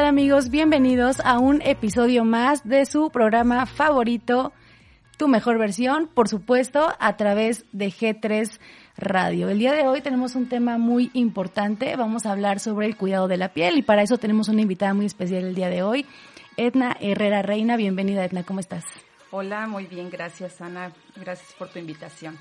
[0.00, 0.48] ¿Qué tal amigos?
[0.48, 4.54] Bienvenidos a un episodio más de su programa favorito,
[5.18, 8.58] Tu Mejor Versión, por supuesto, a través de G3
[8.96, 9.50] Radio.
[9.50, 13.28] El día de hoy tenemos un tema muy importante, vamos a hablar sobre el cuidado
[13.28, 16.06] de la piel y para eso tenemos una invitada muy especial el día de hoy,
[16.56, 17.76] Edna Herrera Reina.
[17.76, 18.86] Bienvenida Edna, ¿cómo estás?
[19.30, 22.38] Hola, muy bien, gracias Ana, gracias por tu invitación.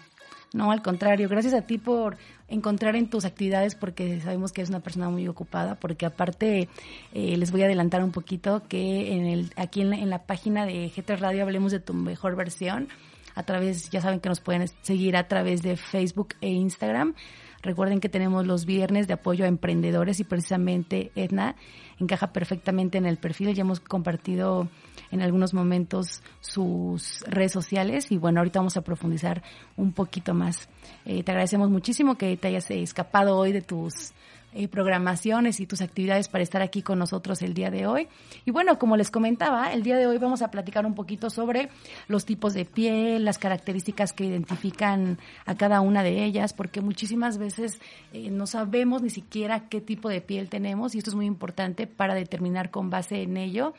[0.51, 2.17] No, al contrario, gracias a ti por
[2.47, 6.69] encontrar en tus actividades, porque sabemos que eres una persona muy ocupada, porque aparte
[7.13, 10.23] eh, les voy a adelantar un poquito que en el, aquí en la, en la
[10.23, 12.87] página de G3 Radio hablemos de tu mejor versión.
[13.35, 17.13] A través, ya saben que nos pueden seguir a través de Facebook e Instagram.
[17.61, 21.55] Recuerden que tenemos los viernes de apoyo a emprendedores y precisamente Edna
[21.99, 23.53] encaja perfectamente en el perfil.
[23.53, 24.69] Ya hemos compartido
[25.11, 29.43] en algunos momentos sus redes sociales y bueno, ahorita vamos a profundizar
[29.77, 30.69] un poquito más.
[31.05, 34.13] Eh, te agradecemos muchísimo que te hayas escapado hoy de tus
[34.51, 38.07] eh, programaciones y tus actividades para estar aquí con nosotros el día de hoy.
[38.45, 41.69] Y bueno, como les comentaba, el día de hoy vamos a platicar un poquito sobre
[42.07, 47.37] los tipos de piel, las características que identifican a cada una de ellas, porque muchísimas
[47.37, 47.79] veces
[48.11, 51.85] eh, no sabemos ni siquiera qué tipo de piel tenemos y esto es muy importante
[51.85, 53.75] para determinar con base en ello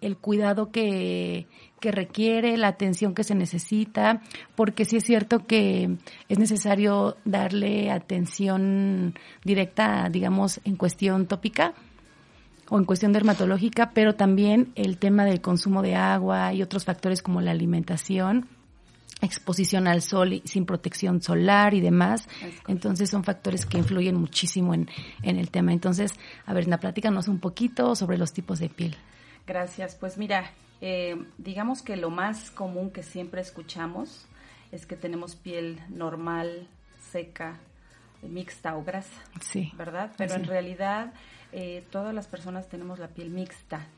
[0.00, 1.46] el cuidado que,
[1.80, 4.22] que requiere, la atención que se necesita,
[4.54, 5.96] porque sí es cierto que
[6.28, 11.74] es necesario darle atención directa, digamos, en cuestión tópica
[12.68, 17.22] o en cuestión dermatológica, pero también el tema del consumo de agua y otros factores
[17.22, 18.48] como la alimentación
[19.22, 22.26] exposición al sol y sin protección solar y demás.
[22.66, 24.88] Entonces son factores que influyen muchísimo en,
[25.22, 25.72] en el tema.
[25.72, 26.12] Entonces,
[26.46, 28.96] a ver, platícanos un poquito sobre los tipos de piel.
[29.50, 29.96] Gracias.
[29.96, 34.24] Pues mira, eh, digamos que lo más común que siempre escuchamos
[34.70, 36.68] es que tenemos piel normal,
[37.10, 37.58] seca,
[38.22, 40.12] mixta o grasa, sí, ¿verdad?
[40.16, 41.12] Pero en realidad
[41.50, 43.88] eh, todas las personas tenemos la piel mixta,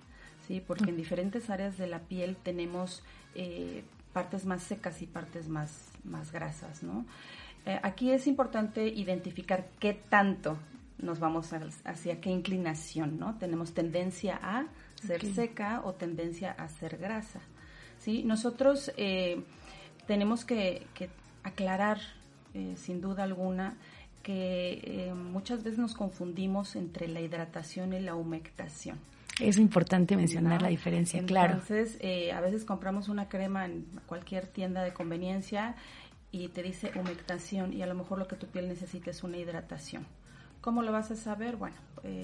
[0.49, 0.65] ¿sí?
[0.67, 3.03] Porque en diferentes áreas de la piel tenemos
[3.35, 7.05] eh, partes más secas y partes más, más grasas, ¿no?
[7.85, 10.59] aquí es importante identificar qué tanto
[10.99, 11.53] nos vamos
[11.85, 13.37] hacia qué inclinación, ¿no?
[13.39, 14.67] Tenemos tendencia a
[15.07, 17.41] ser seca o tendencia a ser grasa.
[17.99, 18.23] ¿sí?
[18.25, 19.43] Nosotros eh,
[20.07, 20.87] tenemos que,
[21.43, 21.99] aclarar,
[22.55, 23.77] eh, sin duda alguna,
[24.23, 28.99] que eh, muchas veces nos confundimos entre la hidratación y la humectación.
[29.41, 31.55] Es importante mencionar la diferencia, claro.
[31.55, 31.99] Entonces,
[32.33, 35.75] a veces compramos una crema en cualquier tienda de conveniencia
[36.31, 39.39] y te dice humectación y a lo mejor lo que tu piel necesita es una
[39.39, 40.07] hidratación.
[40.63, 41.57] ¿Cómo lo vas a saber?
[41.57, 41.77] Bueno,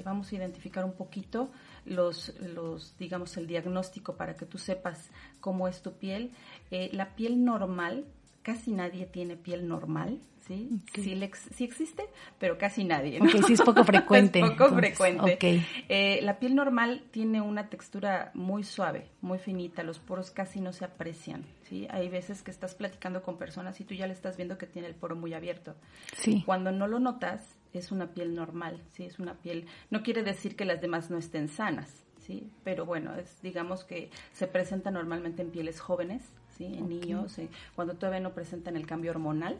[0.04, 1.50] vamos a identificar un poquito
[1.84, 5.10] los, los, digamos, el diagnóstico para que tú sepas
[5.40, 6.30] cómo es tu piel.
[6.70, 8.06] Eh, la piel normal,
[8.42, 10.80] casi nadie tiene piel normal, ¿sí?
[10.94, 13.20] Sí, existe, pero casi nadie.
[13.20, 13.28] ¿no?
[13.28, 14.40] sí es poco frecuente.
[14.40, 15.64] es poco frecuente.
[15.88, 20.72] Eh, la piel normal tiene una textura muy suave, muy finita, los poros casi no
[20.72, 21.86] se aprecian, ¿sí?
[21.90, 24.88] Hay veces que estás platicando con personas y tú ya le estás viendo que tiene
[24.88, 25.74] el poro muy abierto.
[26.14, 26.42] Sí.
[26.46, 29.04] Cuando no lo notas, es una piel normal, ¿sí?
[29.04, 32.50] Es una piel, no quiere decir que las demás no estén sanas, ¿sí?
[32.64, 36.22] Pero bueno, es, digamos que se presenta normalmente en pieles jóvenes,
[36.56, 36.64] ¿sí?
[36.64, 39.58] En niños, eh, cuando todavía no presentan el cambio hormonal,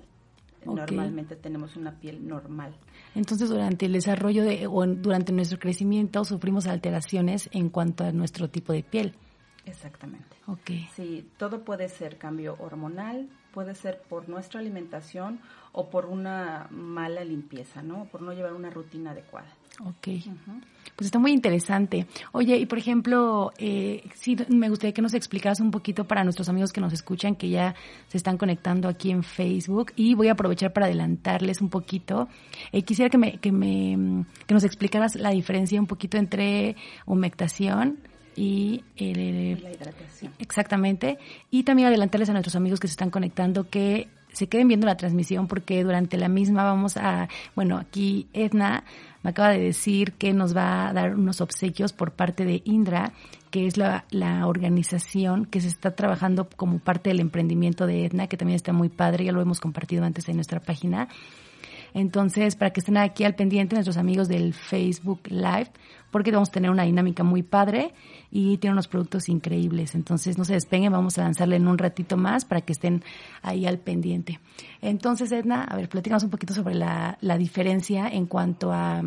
[0.65, 2.75] normalmente tenemos una piel normal.
[3.15, 8.49] Entonces, durante el desarrollo de, o durante nuestro crecimiento sufrimos alteraciones en cuanto a nuestro
[8.51, 9.15] tipo de piel.
[9.65, 10.37] Exactamente.
[10.47, 10.71] Ok.
[10.95, 15.41] Sí, todo puede ser cambio hormonal, puede ser por nuestra alimentación
[15.73, 18.07] o por una mala limpieza, ¿no?
[18.07, 19.49] Por no llevar una rutina adecuada.
[19.81, 20.09] Ok.
[20.97, 22.07] Pues está muy interesante.
[22.33, 26.49] Oye, y por ejemplo, eh, sí, me gustaría que nos explicaras un poquito para nuestros
[26.49, 27.77] amigos que nos escuchan, que ya
[28.09, 32.29] se están conectando aquí en Facebook, y voy a aprovechar para adelantarles un poquito.
[32.73, 36.75] Eh, quisiera que me, que me, que nos explicaras la diferencia un poquito entre
[37.07, 37.99] humectación
[38.39, 40.33] y la hidratación.
[40.39, 41.19] Exactamente.
[41.51, 44.97] Y también adelantarles a nuestros amigos que se están conectando que se queden viendo la
[44.97, 48.85] transmisión porque durante la misma vamos a, bueno, aquí Edna
[49.23, 53.13] me acaba de decir que nos va a dar unos obsequios por parte de Indra,
[53.51, 58.29] que es la, la organización que se está trabajando como parte del emprendimiento de Edna,
[58.29, 61.09] que también está muy padre, ya lo hemos compartido antes en nuestra página.
[61.95, 65.71] Entonces, para que estén aquí al pendiente nuestros amigos del Facebook Live,
[66.11, 67.93] porque vamos a tener una dinámica muy padre
[68.31, 69.95] y tiene unos productos increíbles.
[69.95, 73.03] Entonces, no se despeguen, vamos a lanzarle en un ratito más para que estén
[73.43, 74.41] ahí al pendiente.
[74.81, 79.03] Entonces, Edna, a ver, platícanos un poquito sobre la, la diferencia en cuanto a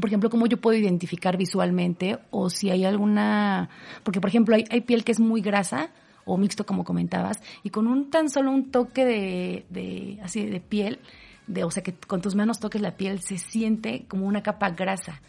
[0.00, 3.70] por ejemplo, cómo yo puedo identificar visualmente o si hay alguna,
[4.02, 5.90] porque por ejemplo hay, hay, piel que es muy grasa
[6.26, 10.60] o mixto como comentabas y con un tan solo un toque de, de así de
[10.60, 11.00] piel,
[11.46, 14.70] de, o sea que con tus manos toques la piel se siente como una capa
[14.70, 15.22] grasa.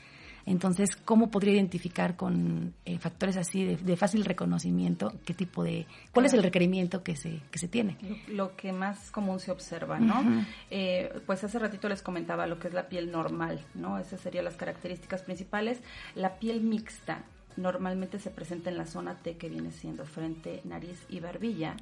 [0.48, 6.26] Entonces, ¿cómo podría identificar con eh, factores así de, fácil reconocimiento qué tipo de, cuál
[6.26, 7.98] es el requerimiento que se, que se tiene?
[8.30, 10.24] Lo, que más común se observa, ¿no?
[10.72, 14.00] Eh, pues hace ratito les comentaba lo que es la piel normal, ¿no?
[14.00, 15.82] Esas serían las características principales.
[16.16, 17.26] La piel mixta
[17.58, 21.76] normalmente se presenta en la zona T que viene siendo frente, nariz y barbilla.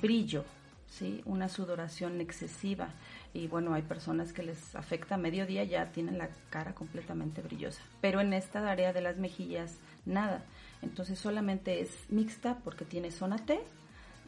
[0.00, 0.44] Brillo,
[0.88, 1.22] ¿sí?
[1.24, 2.90] Una sudoración excesiva.
[3.34, 7.82] Y bueno, hay personas que les afecta a mediodía, ya tienen la cara completamente brillosa.
[8.00, 10.44] Pero en esta área de las mejillas, nada.
[10.82, 13.60] Entonces solamente es mixta porque tiene zona T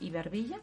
[0.01, 0.61] y barbilla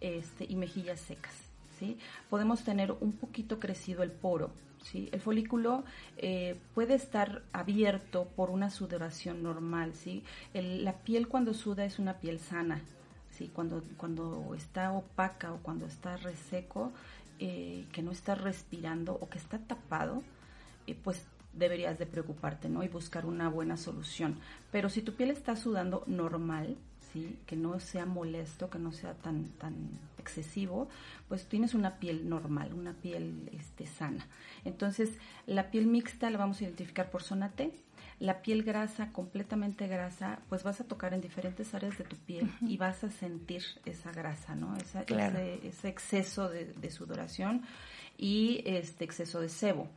[0.00, 1.34] este, y mejillas secas.
[1.78, 1.98] ¿sí?
[2.30, 4.50] Podemos tener un poquito crecido el poro.
[4.82, 5.08] ¿sí?
[5.12, 5.84] El folículo
[6.16, 9.94] eh, puede estar abierto por una sudoración normal.
[9.94, 10.24] ¿sí?
[10.54, 12.82] la piel cuando suda es una piel sana.
[13.36, 13.50] ¿Sí?
[13.52, 16.92] Cuando, cuando está opaca o cuando está reseco,
[17.38, 20.22] eh, que no está respirando o que está tapado,
[20.86, 22.82] eh, pues deberías de preocuparte, ¿no?
[22.82, 24.38] Y buscar una buena solución.
[24.70, 26.76] Pero si tu piel está sudando normal,
[27.12, 27.38] ¿sí?
[27.46, 29.74] Que no sea molesto, que no sea tan, tan
[30.18, 30.88] excesivo,
[31.28, 34.26] pues tienes una piel normal, una piel este, sana.
[34.64, 35.12] Entonces,
[35.46, 37.72] la piel mixta la vamos a identificar por zona T,
[38.18, 42.50] la piel grasa, completamente grasa, pues vas a tocar en diferentes áreas de tu piel
[42.62, 44.74] y vas a sentir esa grasa, ¿no?
[44.76, 47.62] ese, exceso de, sudoración
[48.16, 49.88] y este exceso de sebo.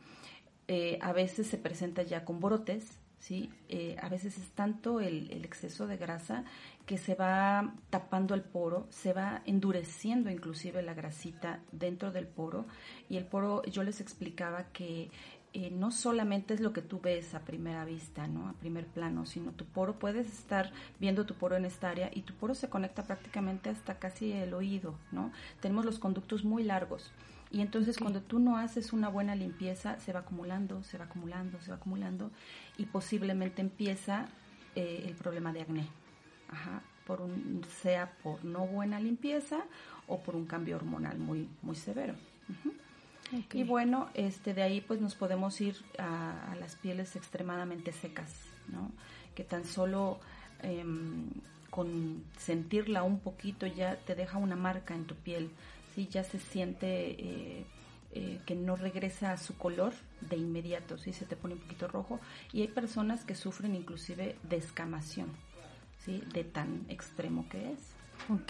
[0.68, 2.84] Eh, a veces se presenta ya con brotes,
[3.18, 3.50] ¿sí?
[3.68, 6.44] Eh, a veces es tanto el, el, exceso de grasa
[6.86, 12.66] que se va tapando el poro, se va endureciendo inclusive la grasita dentro del poro
[13.08, 15.10] y el poro, yo les explicaba que
[15.52, 18.48] eh, no solamente es lo que tú ves a primera vista, ¿no?
[18.48, 20.70] A primer plano, sino tu poro, puedes estar
[21.00, 24.54] viendo tu poro en esta área y tu poro se conecta prácticamente hasta casi el
[24.54, 25.32] oído, ¿no?
[25.60, 27.10] Tenemos los conductos muy largos.
[27.50, 31.60] Y entonces cuando tú no haces una buena limpieza, se va acumulando, se va acumulando,
[31.60, 32.30] se va acumulando
[32.78, 34.26] y posiblemente empieza
[34.76, 35.88] eh, el problema de acné.
[36.48, 39.64] Ajá, por un, sea por no buena limpieza
[40.06, 42.14] o por un cambio hormonal muy, muy severo.
[43.52, 48.32] Y bueno, este, de ahí pues nos podemos ir a, las pieles extremadamente secas,
[48.68, 48.90] ¿no?
[49.34, 50.18] Que tan solo
[50.62, 51.30] em,
[51.70, 55.50] con sentirla un poquito ya te deja una marca en tu piel,
[55.94, 56.08] ¿sí?
[56.10, 57.64] Ya se siente eh,
[58.12, 61.12] eh, que no regresa a su color de inmediato, ¿sí?
[61.12, 62.20] Se te pone un poquito rojo.
[62.52, 65.28] Y hay personas que sufren inclusive de escamación,
[66.04, 66.22] ¿sí?
[66.32, 67.78] De tan extremo que es.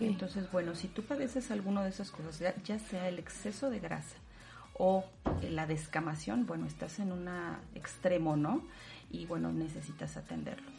[0.00, 4.16] Entonces, bueno, si tú padeces alguno de esas cosas, ya sea el exceso de grasa,
[4.82, 5.04] o
[5.42, 7.28] la descamación, bueno, estás en un
[7.74, 8.64] extremo, ¿no?
[9.10, 10.70] Y bueno, necesitas atenderlo.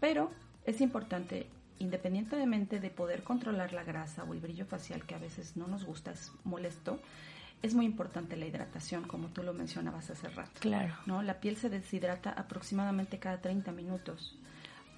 [0.00, 0.32] Pero
[0.64, 1.46] es importante,
[1.78, 5.84] independientemente de poder controlar la grasa o el brillo facial, que a veces no nos
[5.84, 6.98] gusta, es molesto,
[7.62, 10.58] es muy importante la hidratación, como tú lo mencionabas hace rato.
[10.58, 10.96] Claro.
[11.06, 11.22] ¿no?
[11.22, 14.36] La piel se deshidrata aproximadamente cada 30 minutos.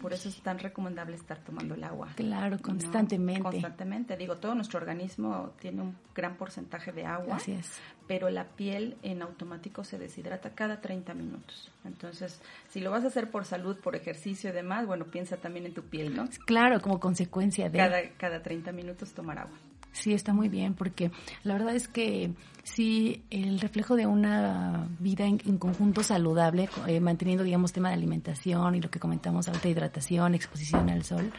[0.00, 2.08] Por eso es tan recomendable estar tomando el agua.
[2.16, 3.42] Claro, constantemente.
[3.42, 4.16] Constantemente.
[4.16, 7.36] Digo, todo nuestro organismo tiene un gran porcentaje de agua.
[7.36, 7.78] Así es.
[8.06, 11.70] Pero la piel en automático se deshidrata cada 30 minutos.
[11.84, 15.66] Entonces, si lo vas a hacer por salud, por ejercicio y demás, bueno, piensa también
[15.66, 16.28] en tu piel, ¿no?
[16.46, 17.78] Claro, como consecuencia de...
[17.78, 19.58] Cada, cada 30 minutos tomar agua.
[19.92, 21.10] Sí, está muy bien, porque
[21.42, 22.30] la verdad es que
[22.62, 28.74] sí, el reflejo de una vida en, conjunto saludable, eh, manteniendo, digamos, tema de alimentación
[28.74, 31.32] y lo que comentamos ahorita, hidratación, exposición al sol,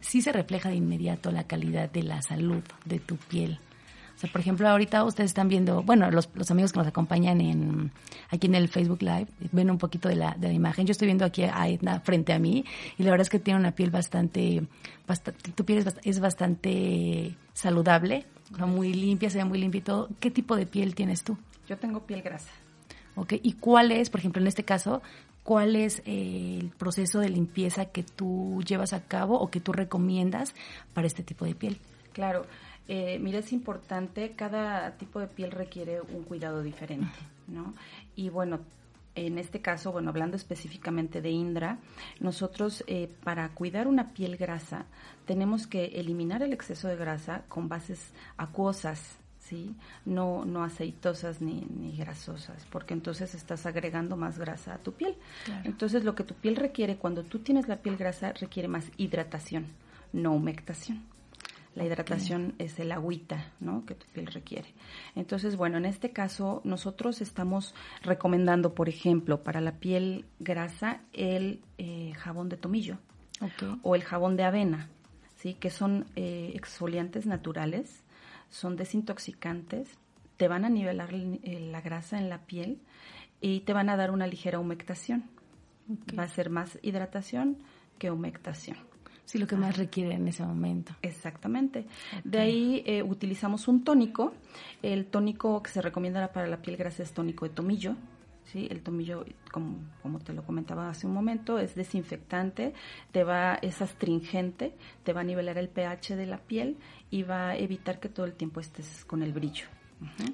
[0.00, 3.58] sí se refleja de inmediato la calidad de la salud de tu piel
[4.30, 7.90] por ejemplo, ahorita ustedes están viendo, bueno, los, los amigos que nos acompañan en
[8.30, 10.86] aquí en el Facebook Live ven un poquito de la, de la imagen.
[10.86, 12.64] Yo estoy viendo aquí a Edna frente a mí
[12.98, 14.62] y la verdad es que tiene una piel bastante,
[15.06, 18.26] bastante tu piel es, bastante saludable,
[18.58, 20.08] muy limpia, se ve muy limpia y todo.
[20.20, 21.36] ¿Qué tipo de piel tienes tú?
[21.68, 22.50] Yo tengo piel grasa.
[23.14, 25.02] Ok, ¿y cuál es, por ejemplo, en este caso,
[25.42, 29.72] cuál es eh, el proceso de limpieza que tú llevas a cabo o que tú
[29.72, 30.54] recomiendas
[30.94, 31.78] para este tipo de piel?
[32.12, 32.46] Claro,
[32.88, 37.74] eh, mira, es importante, cada tipo de piel requiere un cuidado diferente, ¿no?
[38.16, 38.60] Y bueno,
[39.14, 41.78] en este caso, bueno, hablando específicamente de Indra,
[42.18, 44.86] nosotros eh, para cuidar una piel grasa
[45.26, 49.76] tenemos que eliminar el exceso de grasa con bases acuosas, ¿sí?
[50.06, 55.14] No, no aceitosas ni, ni grasosas, porque entonces estás agregando más grasa a tu piel.
[55.64, 59.66] Entonces lo que tu piel requiere cuando tú tienes la piel grasa requiere más hidratación,
[60.12, 61.11] no humectación.
[61.74, 63.86] La hidratación es el agüita, ¿no?
[63.86, 64.74] Que tu piel requiere.
[65.14, 71.62] Entonces, bueno, en este caso nosotros estamos recomendando, por ejemplo, para la piel grasa, el
[71.78, 72.98] eh, jabón de tomillo
[73.82, 74.88] o el jabón de avena,
[75.36, 75.54] ¿sí?
[75.54, 78.04] Que son eh, exfoliantes naturales,
[78.50, 79.88] son desintoxicantes,
[80.36, 82.80] te van a nivelar la grasa en la piel
[83.40, 85.30] y te van a dar una ligera humectación.
[86.18, 87.58] Va a ser más hidratación
[87.98, 88.91] que humectación.
[89.24, 90.94] Sí, lo que más requiere en ese momento.
[91.02, 91.86] Exactamente.
[92.24, 94.32] De ahí eh, utilizamos un tónico.
[94.82, 97.96] El tónico que se recomienda para la piel grasa es tónico de tomillo.
[98.44, 98.66] ¿sí?
[98.70, 102.74] El tomillo, como, como, te lo comentaba hace un momento, es desinfectante,
[103.12, 104.74] te va, es astringente,
[105.04, 106.76] te va a nivelar el pH de la piel
[107.10, 109.66] y va a evitar que todo el tiempo estés con el brillo.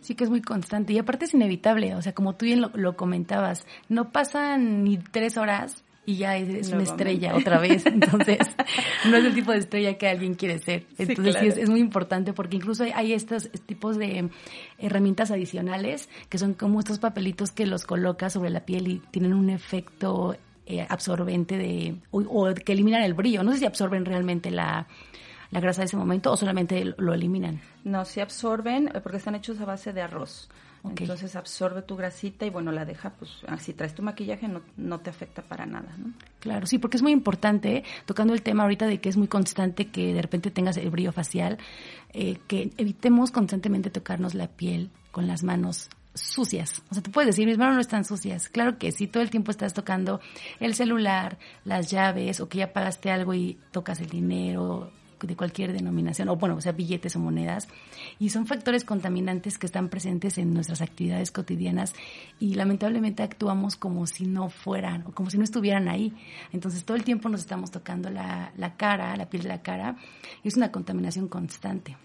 [0.00, 2.70] Sí que es muy constante y aparte es inevitable, o sea, como tú bien lo,
[2.74, 7.84] lo comentabas, no pasan ni tres horas y ya es, una estrella otra vez.
[7.84, 8.38] Entonces,
[9.10, 10.86] no es el tipo de estrella que alguien quiere ser.
[10.96, 14.30] Entonces, sí, es, muy importante porque incluso hay, estos tipos de
[14.78, 19.34] herramientas adicionales que son como estos papelitos que los colocas sobre la piel y tienen
[19.34, 20.34] un efecto
[20.64, 23.42] eh, absorbente de o, que eliminan el brillo.
[23.42, 24.86] No sé si absorben realmente la,
[25.50, 27.60] la grasa de ese momento o solamente lo eliminan.
[27.84, 30.48] No, se absorben eh, porque están hechos a base de arroz.
[30.84, 33.30] Entonces absorbe tu grasita y bueno, la deja, pues
[33.60, 36.12] si traes tu maquillaje no, no te afecta para nada, ¿no?
[36.40, 39.86] Claro, sí, porque es muy importante, tocando el tema ahorita de que es muy constante
[39.88, 41.58] que de repente tengas el brillo facial,
[42.12, 46.82] eh, que evitemos constantemente tocarnos la piel con las manos sucias.
[46.90, 48.48] O sea, tú puedes decir, mis manos no están sucias.
[48.48, 50.20] Claro que si todo el tiempo estás tocando
[50.60, 54.90] el celular, las llaves, o que ya pagaste algo y tocas el dinero,
[55.26, 57.68] de cualquier denominación, o bueno, o sea, billetes o monedas,
[58.18, 61.94] y son factores contaminantes que están presentes en nuestras actividades cotidianas
[62.38, 66.12] y lamentablemente actuamos como si no fueran o como si no estuvieran ahí.
[66.52, 69.96] Entonces todo el tiempo nos estamos tocando la, la cara, la piel de la cara,
[70.42, 71.96] y es una contaminación constante.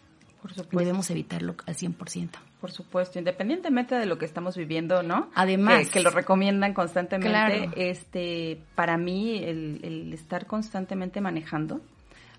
[0.43, 0.77] Por supuesto.
[0.77, 2.29] Debemos evitarlo al 100%.
[2.60, 5.29] Por supuesto, independientemente de lo que estamos viviendo, ¿no?
[5.36, 5.89] Además.
[5.89, 7.70] Que, lo recomiendan constantemente.
[7.77, 11.79] Este, para mí, el, el estar constantemente manejando,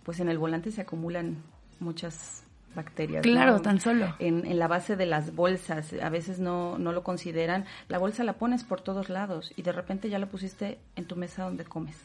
[0.04, 1.42] pues en el volante se acumulan
[1.80, 2.44] muchas
[2.74, 3.22] bacterias.
[3.22, 4.14] Claro, tan solo.
[4.18, 7.64] En, en, la base de las bolsas, a veces no, no lo consideran.
[7.88, 11.16] La bolsa la pones por todos lados y de repente ya la pusiste en tu
[11.16, 11.96] mesa donde comes.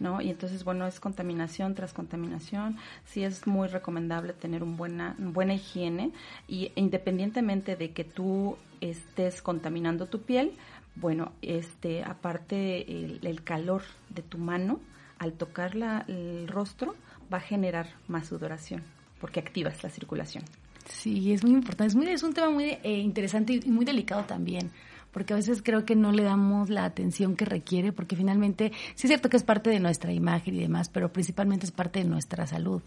[0.00, 0.20] ¿No?
[0.20, 2.76] Y entonces, bueno, es contaminación tras contaminación.
[3.04, 6.12] Sí es muy recomendable tener un buena, buena higiene
[6.46, 10.52] y independientemente de que tú estés contaminando tu piel,
[10.94, 14.78] bueno, este, aparte el, el calor de tu mano
[15.18, 16.94] al tocar la, el rostro,
[17.32, 18.82] va a generar más sudoración
[19.20, 20.44] porque activas la circulación.
[20.88, 21.86] Sí, es muy importante.
[21.86, 24.70] Es, muy, es un tema muy eh, interesante y muy delicado también
[25.12, 29.06] porque a veces creo que no le damos la atención que requiere, porque finalmente sí
[29.06, 32.04] es cierto que es parte de nuestra imagen y demás, pero principalmente es parte de
[32.04, 32.82] nuestra salud.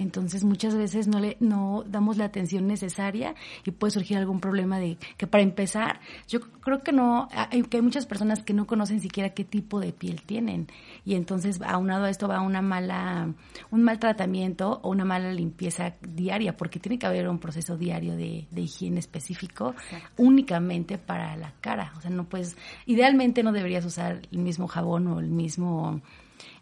[0.00, 3.34] Entonces muchas veces no le no damos la atención necesaria
[3.66, 7.76] y puede surgir algún problema de que para empezar, yo creo que no hay, que
[7.76, 10.68] hay muchas personas que no conocen siquiera qué tipo de piel tienen.
[11.04, 13.34] Y entonces aunado a esto va una mala
[13.70, 18.16] un mal tratamiento o una mala limpieza diaria porque tiene que haber un proceso diario
[18.16, 19.74] de, de higiene específico
[20.16, 25.06] únicamente para la cara, o sea, no puedes idealmente no deberías usar el mismo jabón
[25.08, 26.00] o el mismo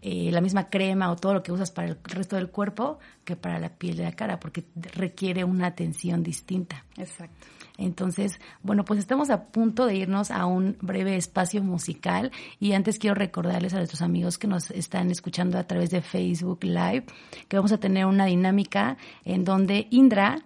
[0.03, 3.37] eh, la misma crema o todo lo que usas para el resto del cuerpo que
[3.37, 6.85] para la piel de la cara, porque requiere una atención distinta.
[6.97, 7.47] Exacto.
[7.79, 12.99] Entonces, bueno, pues estamos a punto de irnos a un breve espacio musical y antes
[12.99, 17.05] quiero recordarles a nuestros amigos que nos están escuchando a través de Facebook Live
[17.47, 20.43] que vamos a tener una dinámica en donde Indra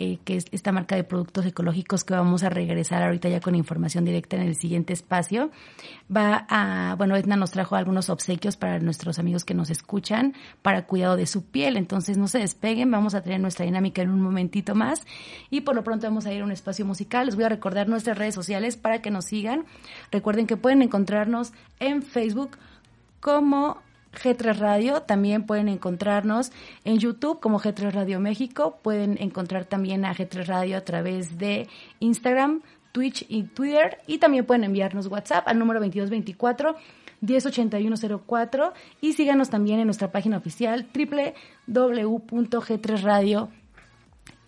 [0.00, 3.56] eh, que es esta marca de productos ecológicos que vamos a regresar ahorita ya con
[3.56, 5.50] información directa en el siguiente espacio.
[6.14, 10.86] Va a, bueno, Edna nos trajo algunos obsequios para nuestros amigos que nos escuchan para
[10.86, 14.20] cuidado de su piel, entonces no se despeguen, vamos a tener nuestra dinámica en un
[14.20, 15.04] momentito más
[15.50, 17.26] y por lo pronto vamos a ir a un espacio musical.
[17.26, 19.64] Les voy a recordar nuestras redes sociales para que nos sigan.
[20.12, 22.56] Recuerden que pueden encontrarnos en Facebook
[23.20, 26.52] como G3 Radio, también pueden encontrarnos
[26.84, 31.68] en YouTube como G3 Radio México, pueden encontrar también a G3 Radio a través de
[32.00, 32.62] Instagram,
[32.92, 33.98] Twitch y Twitter.
[34.06, 36.76] Y también pueden enviarnos WhatsApp al número 2224
[37.20, 40.86] 108104 y síganos también en nuestra página oficial
[41.66, 43.57] www.g3radio.com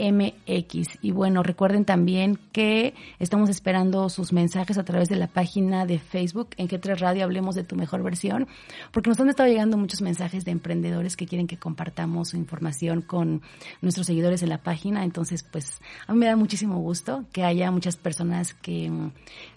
[0.00, 0.98] MX.
[1.02, 5.98] Y bueno, recuerden también que estamos esperando sus mensajes a través de la página de
[5.98, 8.48] Facebook en G3 Radio Hablemos de tu mejor versión,
[8.92, 13.02] porque nos han estado llegando muchos mensajes de emprendedores que quieren que compartamos su información
[13.02, 13.42] con
[13.82, 15.04] nuestros seguidores en la página.
[15.04, 18.90] Entonces, pues a mí me da muchísimo gusto que haya muchas personas que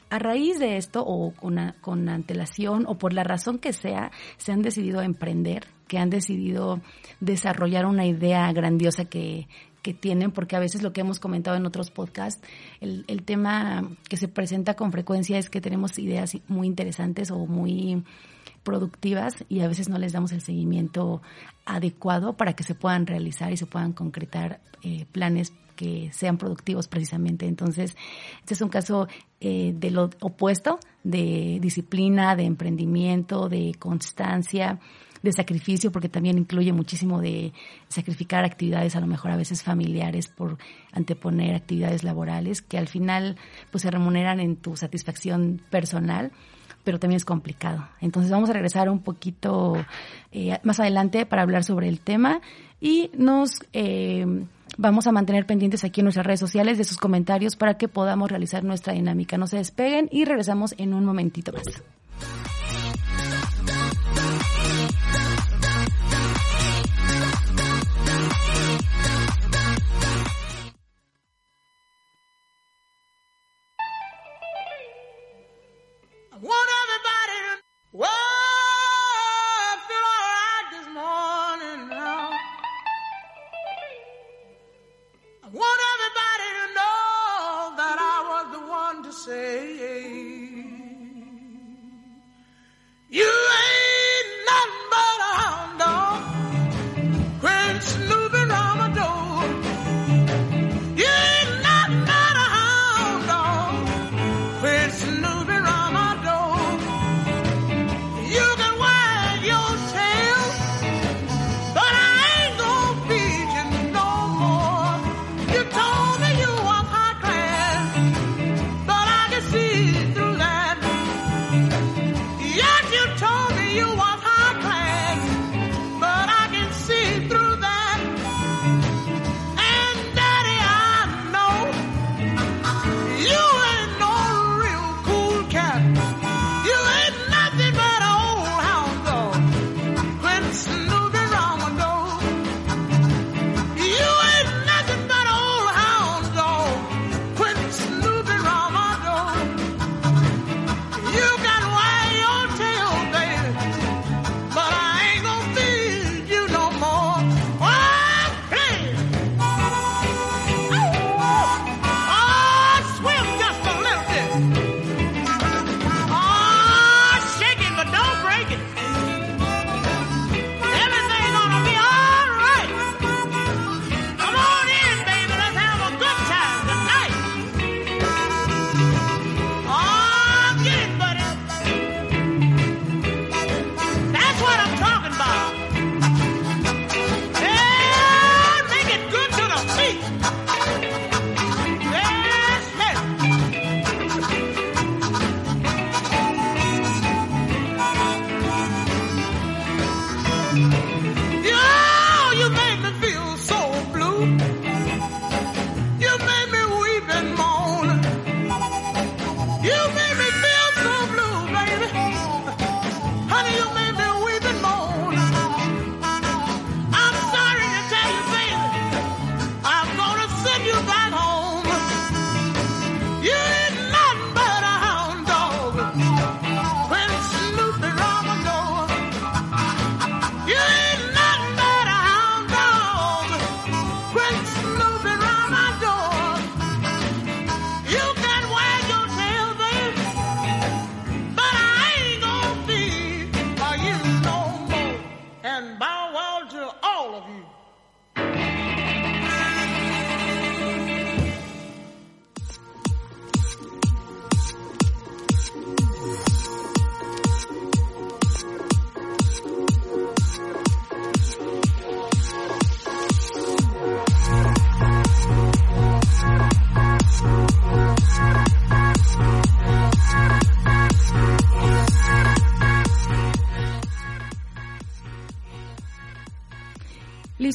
[0.09, 4.51] a raíz de esto o con, con antelación o por la razón que sea, se
[4.51, 6.81] han decidido a emprender, que han decidido
[7.19, 9.47] desarrollar una idea grandiosa que,
[9.83, 12.41] que tienen, porque a veces lo que hemos comentado en otros podcasts,
[12.81, 17.45] el, el tema que se presenta con frecuencia es que tenemos ideas muy interesantes o
[17.45, 18.03] muy
[18.63, 21.21] productivas y a veces no les damos el seguimiento
[21.65, 26.87] adecuado para que se puedan realizar y se puedan concretar eh, planes que sean productivos
[26.87, 27.45] precisamente.
[27.45, 27.95] Entonces,
[28.39, 29.07] este es un caso
[29.41, 34.79] eh, de lo opuesto, de disciplina, de emprendimiento, de constancia,
[35.23, 37.53] de sacrificio, porque también incluye muchísimo de
[37.87, 40.57] sacrificar actividades a lo mejor a veces familiares por
[40.91, 43.37] anteponer actividades laborales que al final
[43.71, 46.31] pues se remuneran en tu satisfacción personal
[46.83, 47.87] pero también es complicado.
[48.01, 49.85] Entonces vamos a regresar un poquito
[50.33, 52.41] eh, más adelante para hablar sobre el tema
[52.81, 54.25] y nos eh,
[54.77, 58.29] vamos a mantener pendientes aquí en nuestras redes sociales de sus comentarios para que podamos
[58.29, 59.37] realizar nuestra dinámica.
[59.37, 61.63] No se despeguen y regresamos en un momentito más.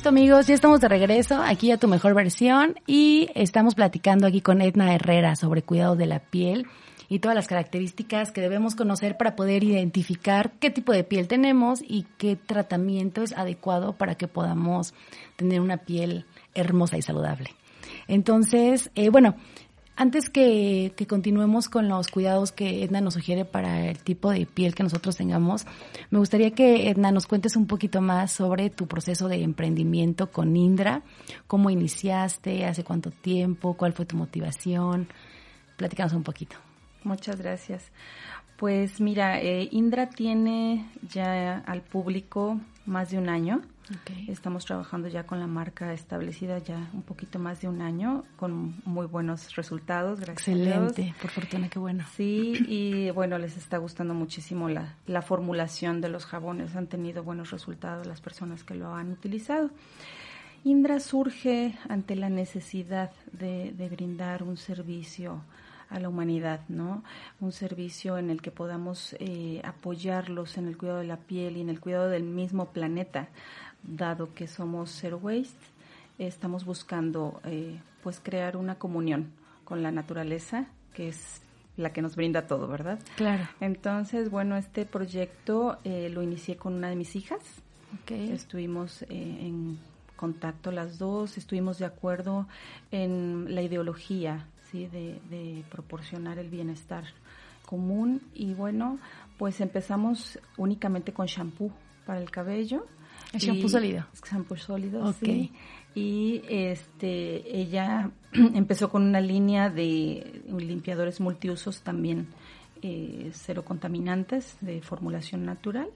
[0.09, 4.63] Amigos, ya estamos de regreso aquí a tu mejor versión y estamos platicando aquí con
[4.63, 6.67] Edna Herrera sobre cuidado de la piel
[7.11, 11.83] y todas las características que debemos conocer para poder identificar qué tipo de piel tenemos
[11.87, 14.95] y qué tratamiento es adecuado para que podamos
[15.37, 17.51] tener una piel hermosa y saludable.
[18.07, 19.37] Entonces, eh, bueno,
[19.99, 24.73] antes que, continuemos con los cuidados que Edna nos sugiere para el tipo de piel
[24.77, 25.67] que nosotros tengamos,
[26.11, 30.57] me gustaría que Edna nos cuentes un poquito más sobre tu proceso de emprendimiento con
[30.57, 31.03] Indra,
[31.49, 35.09] cómo iniciaste, hace cuánto tiempo, cuál fue tu motivación.
[35.77, 36.55] Platícanos un poquito.
[37.03, 37.91] Muchas gracias.
[38.57, 43.63] Pues mira, eh, Indra tiene ya al público más de un año.
[44.27, 48.75] Estamos trabajando ya con la marca establecida ya un poquito más de un año, con
[48.85, 52.05] muy buenos resultados, gracias Excelente, por fortuna, qué bueno.
[52.15, 57.23] Sí, y bueno, les está gustando muchísimo la, la formulación de los jabones, han tenido
[57.23, 59.71] buenos resultados las personas que lo han utilizado.
[60.65, 65.43] Indra surge ante la necesidad de, de brindar un servicio
[65.91, 67.03] a la humanidad, ¿no?
[67.41, 71.61] Un servicio en el que podamos eh, apoyarlos en el cuidado de la piel y
[71.61, 73.29] en el cuidado del mismo planeta,
[73.83, 75.57] dado que somos zero waste,
[76.19, 79.33] estamos buscando eh, pues crear una comunión
[79.65, 81.43] con la naturaleza, que es
[81.77, 82.99] la que nos brinda todo, ¿verdad?
[83.17, 83.49] Claro.
[83.61, 87.41] Entonces, bueno, este proyecto eh, lo inicié con una de mis hijas.
[88.03, 88.33] Okay.
[88.33, 89.79] Estuvimos en
[90.17, 92.47] contacto las dos, estuvimos de acuerdo
[92.91, 94.87] en la ideología ¿sí?
[94.87, 97.05] de, proporcionar el bienestar
[97.65, 98.99] común y bueno,
[99.37, 101.71] pues empezamos únicamente con shampoo
[102.07, 102.87] para el cabello.
[103.33, 104.07] ¿El shampoo sólido?
[104.25, 105.53] Shampoo sólido, sí.
[105.95, 112.29] Y este, ella empezó con una línea de limpiadores multiusos también
[112.81, 115.89] eh, cero contaminantes de formulación natural.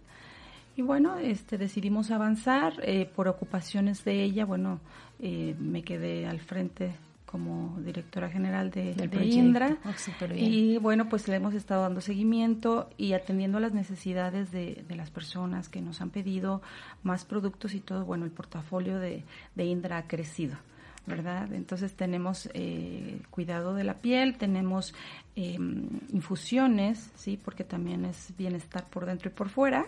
[0.77, 4.45] Y bueno, este, decidimos avanzar eh, por ocupaciones de ella.
[4.45, 4.81] Bueno,
[5.21, 6.95] eh, me quedé al frente
[7.33, 9.79] como directora general de, Indra.
[9.87, 14.85] Oh, y bueno, pues le hemos estado dando seguimiento y atendiendo a las necesidades de,
[14.91, 16.61] las personas que nos han pedido
[17.03, 18.05] más productos y todo.
[18.05, 20.59] Bueno, el portafolio de, de Indra ha crecido.
[21.07, 21.53] ¿Verdad?
[21.53, 24.95] Entonces tenemos eh, cuidado de la piel, tenemos
[25.35, 27.39] em, infusiones, ¿sí?
[27.43, 29.87] Porque también es bienestar por dentro y por fuera.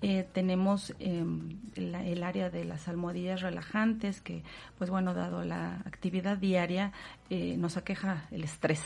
[0.00, 4.42] Eh, tenemos em, el área de las almohadillas relajantes, que,
[4.78, 6.92] pues bueno, dado la actividad diaria,
[7.28, 8.82] eh, nos aqueja el estrés.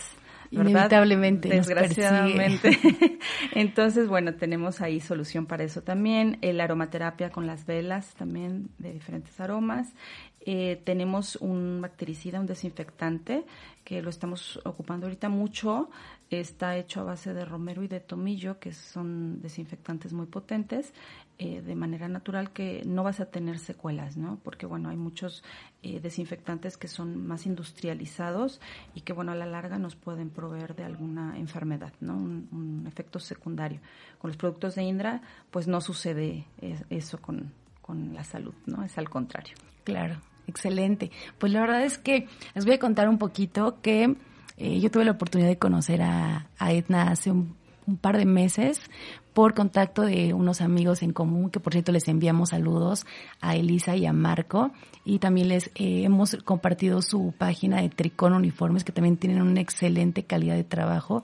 [0.51, 1.49] Inevitablemente.
[1.49, 2.71] Desgraciadamente.
[3.53, 6.39] Entonces, bueno, tenemos ahí solución para eso también.
[6.43, 9.93] El aromaterapia con las velas también de diferentes aromas.
[10.47, 13.45] Eh, tenemos un bactericida, un desinfectante,
[13.83, 15.91] que lo estamos ocupando ahorita mucho.
[16.29, 20.93] Está hecho a base de romero y de tomillo, que son desinfectantes muy potentes,
[21.39, 24.39] eh, de manera natural que no vas a tener secuelas, ¿no?
[24.43, 25.43] Porque, bueno, hay muchos
[25.83, 28.61] eh, desinfectantes que son más industrializados
[28.95, 32.17] y que, bueno, a la larga nos pueden proveer de alguna enfermedad, ¿no?
[32.17, 33.81] Un, un efecto secundario.
[34.19, 36.47] Con los productos de Indra, pues no sucede
[36.91, 38.83] eso con, con la salud, ¿no?
[38.83, 39.55] Es al contrario.
[39.85, 40.17] Claro.
[40.47, 41.11] Excelente.
[41.39, 44.17] Pues la verdad es que les voy a contar un poquito que
[44.57, 47.57] eh, yo tuve la oportunidad de conocer a, a Edna hace un,
[48.01, 48.81] par de meses
[49.35, 53.05] por contacto de unos amigos en común, que por cierto les enviamos saludos
[53.41, 54.71] a Elisa y a Marco,
[55.05, 59.61] y también les eh, hemos compartido su página de Tricón Uniformes, que también tienen una
[59.61, 61.23] excelente calidad de trabajo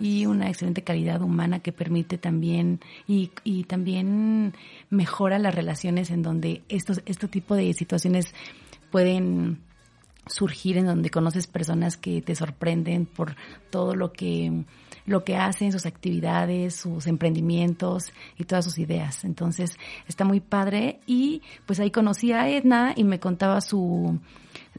[0.00, 4.52] y una excelente calidad humana que permite también, y, y también
[4.90, 8.34] mejora las relaciones en donde estos, este tipo de situaciones
[8.90, 9.60] pueden
[10.26, 13.34] surgir en donde conoces personas que te sorprenden por
[13.70, 14.64] todo lo que
[15.06, 19.24] lo que hacen, sus actividades, sus emprendimientos y todas sus ideas.
[19.24, 21.00] Entonces, está muy padre.
[21.06, 24.18] Y pues ahí conocí a Edna y me contaba su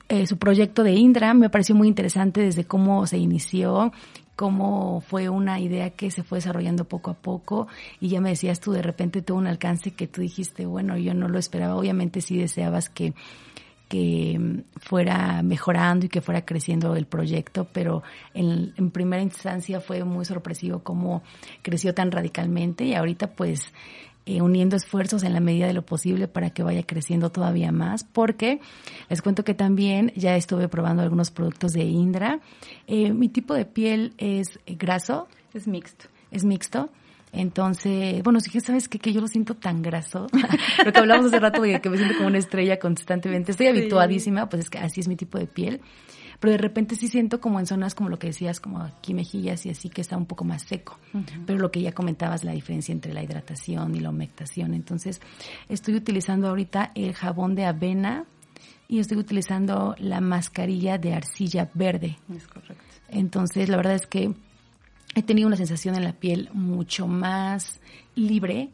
[0.09, 3.91] eh, su proyecto de Indra, me pareció muy interesante desde cómo se inició,
[4.37, 7.67] cómo fue una idea que se fue desarrollando poco a poco.
[7.99, 11.13] Y ya me decías tú de repente tuvo un alcance que tú dijiste, bueno, yo
[11.13, 13.13] no lo esperaba, obviamente sí deseabas que
[13.87, 20.03] que fuera mejorando y que fuera creciendo el proyecto, pero en, en, primera instancia fue
[20.03, 21.23] muy sorpresivo cómo
[21.61, 23.71] creció tan radicalmente y ahorita pues
[24.29, 28.03] eh, uniendo esfuerzos en la medida de lo posible para que vaya creciendo todavía más,
[28.03, 28.59] porque
[29.07, 32.41] les cuento que también ya estuve probando algunos productos de Indra.
[32.87, 35.29] Eh, mi tipo de piel es graso.
[35.53, 36.09] Es mixto.
[36.29, 36.89] Es mixto.
[37.31, 40.27] Entonces, bueno, si sabes que, que yo lo siento tan graso,
[40.85, 44.47] lo que hablamos hace rato de que me siento como una estrella constantemente, estoy habituadísima,
[44.49, 45.81] pues es que así es mi tipo de piel,
[46.39, 49.65] pero de repente sí siento como en zonas como lo que decías, como aquí mejillas
[49.65, 50.97] y así que está un poco más seco,
[51.45, 55.19] pero lo que ya comentabas, la diferencia entre la hidratación y la humectación, entonces
[55.67, 58.25] estoy utilizando ahorita el jabón de avena
[58.87, 62.17] y estoy utilizando la mascarilla de arcilla verde.
[62.33, 62.83] Es correcto.
[63.09, 64.33] Entonces, la verdad es que
[65.17, 67.79] he tenido una sensación en la piel mucho más
[68.13, 68.69] libre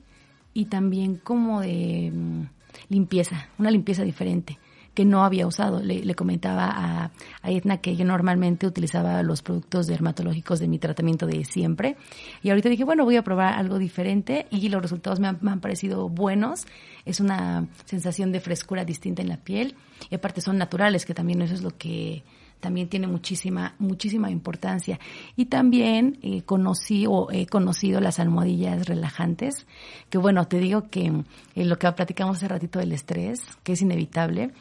[0.54, 2.42] y también como de mm,
[2.90, 4.60] limpieza, una limpieza diferente
[4.94, 5.80] que no había usado.
[5.82, 11.26] Le, comentaba a, a, Edna que yo normalmente utilizaba los productos dermatológicos de mi tratamiento
[11.26, 11.96] de siempre.
[12.44, 15.50] Y ahorita dije, bueno, voy a probar algo diferente y los resultados me han, me
[15.50, 16.68] han parecido buenos.
[17.06, 19.76] Es una sensación de frescura distinta en la piel.
[20.10, 22.24] Y aparte son naturales, que también eso es lo que
[22.64, 24.98] también tiene muchísima, muchísima importancia.
[25.36, 29.68] Y también eh, conocí o he conocido las almohadillas relajantes,
[30.10, 33.82] que bueno, te digo que en lo que platicamos hace ratito del estrés, que es
[33.82, 34.52] inevitable,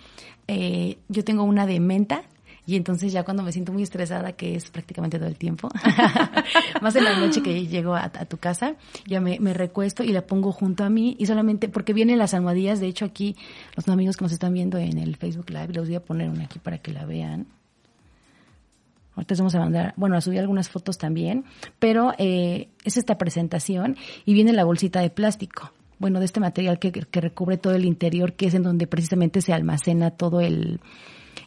[0.49, 2.25] eh, yo tengo una de menta,
[2.67, 5.69] y entonces ya cuando me siento muy estresada, que es prácticamente todo el tiempo,
[6.83, 8.75] más en la noche que llego a, tu casa,
[9.07, 12.81] ya me, recuesto y la pongo junto a mí y solamente porque vienen las almohadillas,
[12.81, 13.37] de hecho aquí
[13.77, 16.45] los amigos que nos están viendo en el Facebook Live, les voy a poner una
[16.45, 17.47] aquí para que la vean.
[19.15, 21.45] Ahorita vamos a mandar, bueno, a subir algunas fotos también,
[21.79, 26.81] pero eh, es esta presentación y viene la bolsita de plástico bueno, de este material
[26.81, 30.81] que, que, recubre todo el interior, que es en donde precisamente se almacena todo el,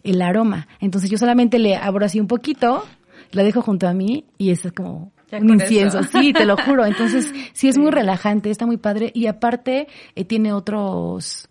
[0.04, 0.69] el aroma.
[0.80, 2.86] Entonces yo solamente le abro así un poquito,
[3.32, 6.86] la dejo junto a mí y es como un incienso, sí, te lo juro.
[6.86, 11.49] Entonces sí es muy relajante, está muy padre y aparte eh, tiene otros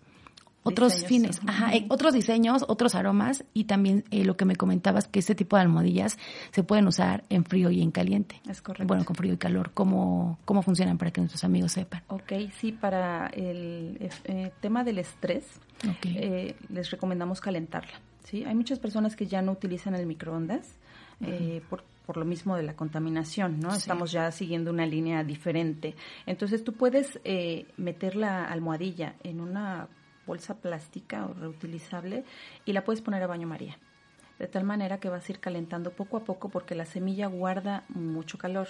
[0.64, 5.06] otros fines, ajá, eh, otros diseños, otros aromas y también eh, lo que me comentabas
[5.06, 6.18] que este tipo de almohadillas
[6.50, 8.40] se pueden usar en frío y en caliente.
[8.48, 8.86] Es correcto.
[8.86, 9.70] Bueno, con frío y calor.
[9.74, 12.02] ¿Cómo, cómo funcionan para que nuestros amigos sepan?
[12.08, 14.10] Ok, sí, para el
[14.60, 15.44] tema del estrés
[16.68, 18.00] les recomendamos calentarla.
[18.24, 18.44] ¿sí?
[18.44, 20.76] Hay muchas personas que ya no utilizan el microondas
[21.20, 23.74] eh, por, por, lo mismo de la contaminación, ¿no?
[23.74, 25.94] Estamos ya siguiendo una línea diferente.
[26.26, 29.88] Entonces tú puedes eh, meter la almohadilla en una
[30.26, 32.24] bolsa plástica o reutilizable
[32.64, 33.76] y la puedes poner a baño María
[34.38, 37.84] de tal manera que vas a ir calentando poco a poco porque la semilla guarda
[37.88, 38.68] mucho calor.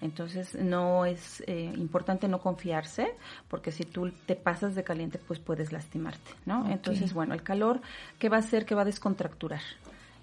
[0.00, 3.14] Entonces no es eh, importante no confiarse
[3.48, 6.70] porque si tú te pasas de caliente pues puedes lastimarte, ¿no?
[6.70, 7.80] Entonces, bueno, el calor,
[8.18, 8.66] ¿qué va a hacer?
[8.66, 9.62] Que va a descontracturar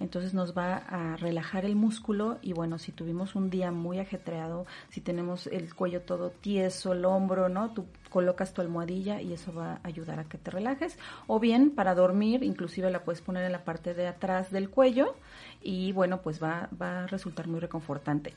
[0.03, 4.65] entonces nos va a relajar el músculo y bueno, si tuvimos un día muy ajetreado,
[4.89, 7.71] si tenemos el cuello todo tieso, el hombro, ¿no?
[7.71, 10.99] Tú colocas tu almohadilla y eso va a ayudar a que te relajes.
[11.25, 15.15] O bien para dormir, inclusive la puedes poner en la parte de atrás del cuello
[15.61, 18.33] y bueno, pues va, a resultar muy reconfortante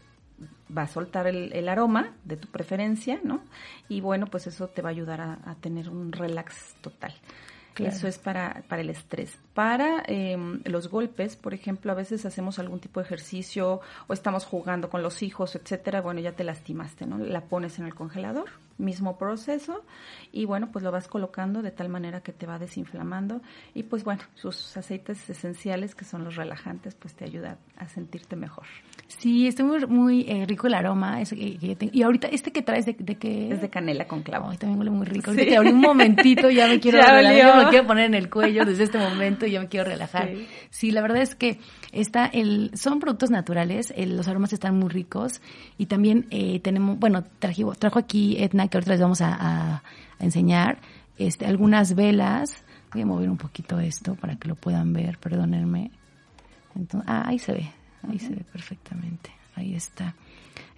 [0.77, 3.41] va a soltar el, aroma de tu preferencia, ¿no?
[3.89, 7.15] Y bueno, pues eso te va a ayudar a tener un relax total.
[7.79, 9.39] Eso es para, para el estrés.
[9.55, 14.45] Para em, los golpes, por ejemplo, a veces hacemos algún tipo de ejercicio o estamos
[14.45, 16.01] jugando con los hijos, etcétera.
[16.01, 17.19] Bueno, ya te lastimaste, ¿no?
[17.19, 19.85] La pones en el congelador, mismo proceso,
[20.33, 23.41] y bueno, pues lo vas colocando de tal manera que te va desinflamando.
[23.75, 28.37] Y pues bueno, sus aceites esenciales, que son los relajantes, pues te ayudan a sentirte
[28.37, 28.67] mejor.
[29.09, 31.21] Sí, está muy, muy eh, rico el aroma.
[31.23, 33.51] y ahorita, ¿este que traes de, de qué?
[33.51, 34.51] Es de canela con clavo.
[34.51, 35.31] Ay, también huele muy rico.
[35.31, 38.65] Ahorita que abrí un momentito, ya me quiero relajar, me quiero poner en el cuello
[38.65, 40.31] desde este momento, ya me quiero relajar.
[40.71, 41.59] Sí, la verdad es que
[41.93, 45.41] está el, son productos naturales, los aromas están muy ricos
[45.79, 49.83] y también eh, tenemos, bueno, trajo, trajo aquí Edna, que ahorita les vamos a,
[50.19, 50.79] enseñar,
[51.19, 52.63] este, algunas velas.
[52.93, 55.91] Voy a mover un poquito esto para que lo puedan ver, perdónenme.
[56.75, 57.71] Entonces, ah, ahí se ve,
[58.09, 59.31] Ahí se ve perfectamente.
[59.55, 60.15] Ahí está.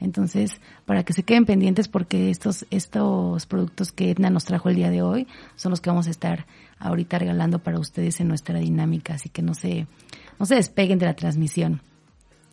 [0.00, 4.76] Entonces, para que se queden pendientes porque estos, estos productos que Edna nos trajo el
[4.76, 6.46] día de hoy son los que vamos a estar
[6.78, 9.86] ahorita regalando para ustedes en nuestra dinámica, así que no se,
[10.38, 11.80] no se despeguen de la transmisión.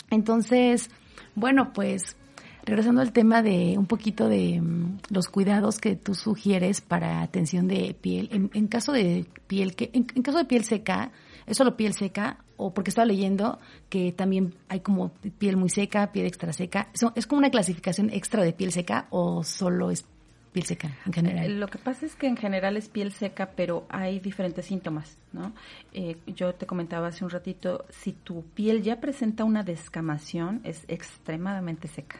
[0.10, 0.90] Entonces,
[1.36, 2.18] bueno, pues
[2.66, 7.68] regresando al tema de un poquito de mm, los cuidados que tú sugieres para atención
[7.68, 11.12] de piel, en, caso de piel que, en, caso de piel seca,
[11.46, 16.12] ¿es solo piel seca o porque estaba leyendo que también hay como piel muy seca,
[16.12, 16.88] piel extra seca.
[17.16, 20.06] ¿Es como una clasificación extra de piel seca o solo es
[20.54, 21.60] piel seca en general?
[21.60, 25.54] Lo que pasa es que en general es piel seca, pero hay diferentes síntomas, ¿no?
[25.92, 30.86] Eh, yo te comentaba hace un ratito, si tu piel ya presenta una descamación, es
[30.88, 32.18] extremadamente seca.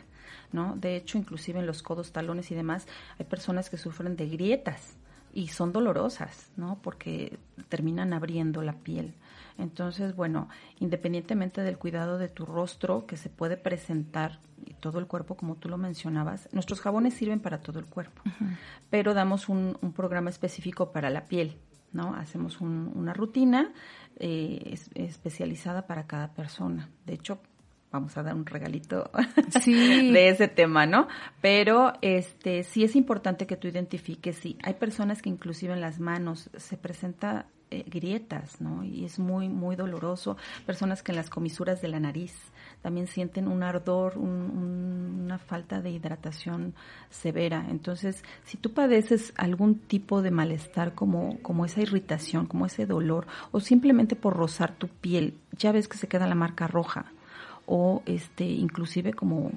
[0.56, 0.78] ¿No?
[0.78, 2.88] De hecho, inclusive en los codos, talones y demás,
[3.20, 4.96] hay personas que sufren de grietas
[5.34, 6.80] y son dolorosas, ¿no?
[6.82, 7.38] Porque
[7.68, 9.16] terminan abriendo la piel.
[9.58, 10.48] Entonces, bueno,
[10.80, 15.56] independientemente del cuidado de tu rostro que se puede presentar y todo el cuerpo, como
[15.56, 18.22] tú lo mencionabas, nuestros jabones sirven para todo el cuerpo,
[18.90, 21.58] pero damos un, programa específico para la piel,
[21.92, 22.16] ¿no?
[22.16, 23.74] Hacemos una rutina
[24.16, 26.90] eh, especializada para cada persona.
[27.06, 27.40] De hecho,
[27.96, 29.10] vamos a dar un regalito
[29.66, 31.08] de ese tema, ¿no?
[31.42, 36.00] Pero este sí es importante que tú identifiques si hay personas que inclusive en las
[36.00, 38.84] manos se presenta eh, grietas, ¿no?
[38.84, 40.38] Y es muy, muy doloroso.
[40.68, 42.34] Personas que en las comisuras de la nariz
[42.84, 46.76] también sienten un ardor, una falta de hidratación
[47.10, 47.66] severa.
[47.70, 53.26] Entonces, si tú padeces algún tipo de malestar como, como esa irritación, como ese dolor,
[53.52, 57.12] o simplemente por rozar tu piel, ya ves que se queda la marca roja,
[57.66, 59.52] o este, inclusive como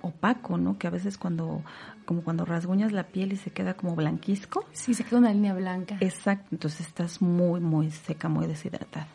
[0.00, 0.78] opaco, ¿no?
[0.78, 1.62] Que a veces cuando,
[2.04, 4.64] como cuando rasguñas la piel y se queda como blanquisco.
[4.72, 5.98] Sí, se queda una línea blanca.
[6.00, 9.08] Exacto, entonces estás muy, muy seca, muy deshidratada.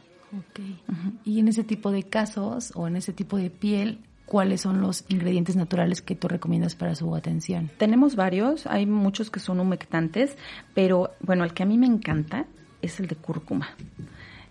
[0.49, 0.81] Okay.
[1.23, 5.05] Y en ese tipo de casos o en ese tipo de piel, ¿cuáles son los
[5.09, 7.69] ingredientes naturales que tú recomiendas para su atención?
[7.77, 10.35] Tenemos varios, hay muchos que son humectantes,
[10.73, 12.47] pero bueno, el que a mí me encanta
[12.81, 13.69] es el de cúrcuma.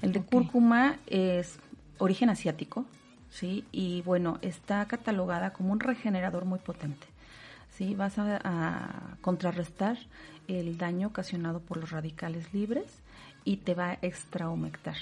[0.03, 1.59] El de cúrcuma es
[1.99, 2.87] origen asiático,
[3.33, 3.65] ¿sí?
[3.73, 7.07] Y bueno, está catalogada como un regenerador muy potente.
[7.77, 7.95] ¿sí?
[7.95, 9.99] Vas a, contrarrestar
[10.49, 13.01] el daño ocasionado por los radicales libres
[13.45, 14.97] y te va a extrahumectar.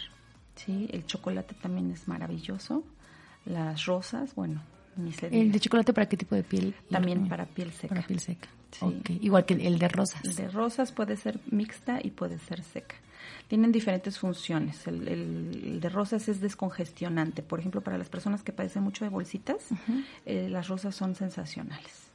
[0.55, 0.89] ¿sí?
[0.93, 2.85] El chocolate también es maravilloso.
[3.47, 4.63] Las rosas, bueno,
[4.97, 6.75] ni se ¿El de chocolate para qué tipo de piel?
[6.91, 7.95] También para piel seca.
[7.95, 8.49] Para piel seca.
[9.21, 10.25] Igual que el de rosas.
[10.25, 12.95] El de rosas puede ser mixta y puede ser seca.
[13.49, 14.87] Tienen diferentes funciones.
[14.87, 17.43] El, de rosas es descongestionante.
[17.43, 19.69] Por ejemplo, para las personas que padecen mucho de bolsitas,
[20.27, 22.11] eh, las rosas son sensacionales.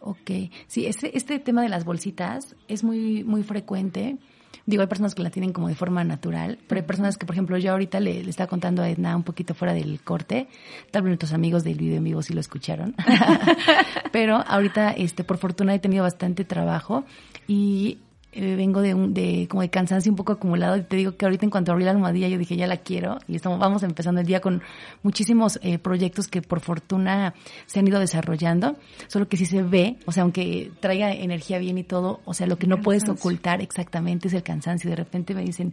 [0.00, 0.30] Ok,
[0.66, 4.16] sí, este, este tema de las bolsitas es muy, muy frecuente.
[4.64, 7.34] Digo, hay personas que la tienen como de forma natural, pero hay personas que, por
[7.34, 10.46] ejemplo, yo ahorita le, le estaba contando a Edna un poquito fuera del corte,
[10.90, 12.94] tal vez nuestros amigos del video en vivo sí lo escucharon,
[14.12, 17.04] pero ahorita, este, por fortuna he tenido bastante trabajo
[17.46, 17.98] y
[18.32, 21.24] eh, vengo de, un, de como de cansancio un poco acumulado y te digo que
[21.24, 24.20] ahorita en cuanto abrí la almohadilla yo dije ya la quiero y estamos vamos empezando
[24.20, 24.62] el día con
[25.02, 27.32] muchísimos eh, proyectos que por fortuna
[27.64, 31.78] se han ido desarrollando solo que si se ve o sea aunque traiga energía bien
[31.78, 35.34] y todo o sea lo que no puedes ocultar exactamente es el cansancio de repente
[35.34, 35.72] me dicen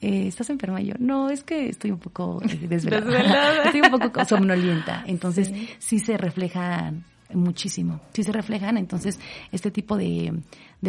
[0.00, 0.80] eh, ¿estás enferma?
[0.80, 3.64] Y yo, no, es que estoy un poco desvelada.
[3.66, 5.04] estoy un poco somnolienta.
[5.06, 8.00] Entonces, sí se reflejan muchísimo.
[8.12, 9.18] Si se reflejan, entonces
[9.52, 10.32] este tipo de,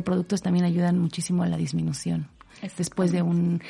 [0.04, 2.28] productos también ayudan muchísimo a la disminución.
[2.78, 3.62] Después de un...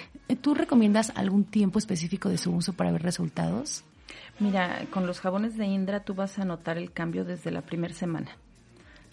[0.41, 3.83] ¿Tú recomiendas algún tiempo específico de su uso para ver resultados?
[4.39, 7.93] Mira, con los jabones de Indra tú vas a notar el cambio desde la primera
[7.93, 8.31] semana.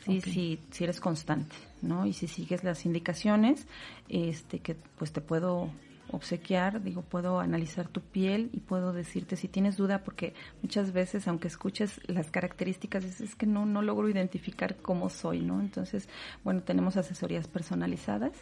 [0.04, 2.06] Sí, si, si eres constante, ¿no?
[2.06, 3.66] Y si sigues las indicaciones,
[4.08, 5.70] este, que pues te puedo
[6.10, 11.28] obsequiar, digo, puedo analizar tu piel y puedo decirte si tienes duda, porque muchas veces,
[11.28, 15.60] aunque escuches las características, es que no, no logro identificar cómo soy, ¿no?
[15.60, 16.08] Entonces,
[16.44, 18.32] bueno, tenemos asesorías personalizadas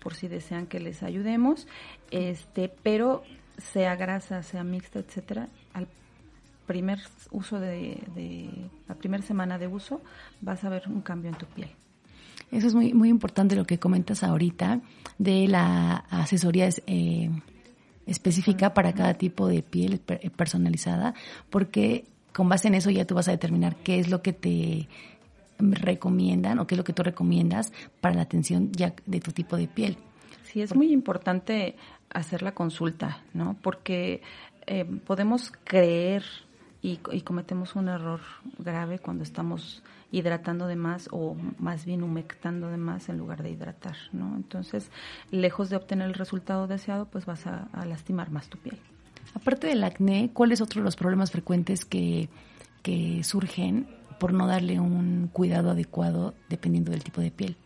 [0.00, 1.66] por si desean que les ayudemos,
[2.10, 3.22] este, pero
[3.58, 5.88] sea grasa, sea mixta, etcétera, al
[6.66, 6.98] primer
[7.30, 10.00] uso de, de la primera semana de uso,
[10.40, 11.70] vas a ver un cambio en tu piel.
[12.50, 14.80] Eso es muy, muy importante lo que comentas ahorita
[15.18, 17.30] de la asesoría eh,
[18.06, 20.00] específica para cada tipo de piel
[20.36, 21.14] personalizada,
[21.50, 24.88] porque con base en eso ya tú vas a determinar qué es lo que te
[25.58, 29.56] recomiendan o qué es lo que tú recomiendas para la atención ya de tu tipo
[29.56, 29.96] de piel.
[30.42, 31.76] Sí, es muy importante
[32.10, 33.56] hacer la consulta, ¿no?
[33.62, 34.22] Porque
[34.66, 36.24] eh, podemos creer
[36.82, 38.20] y, y, cometemos un error
[38.58, 39.82] grave cuando estamos
[40.14, 44.36] hidratando de más o más bien humectando de más en lugar de hidratar, ¿no?
[44.36, 44.90] Entonces,
[45.30, 48.78] lejos de obtener el resultado deseado, pues vas a, lastimar más tu piel.
[49.34, 52.28] Aparte del acné, ¿cuáles otros los problemas frecuentes que,
[52.82, 53.88] que surgen
[54.20, 57.56] por no darle un cuidado adecuado dependiendo del tipo de piel?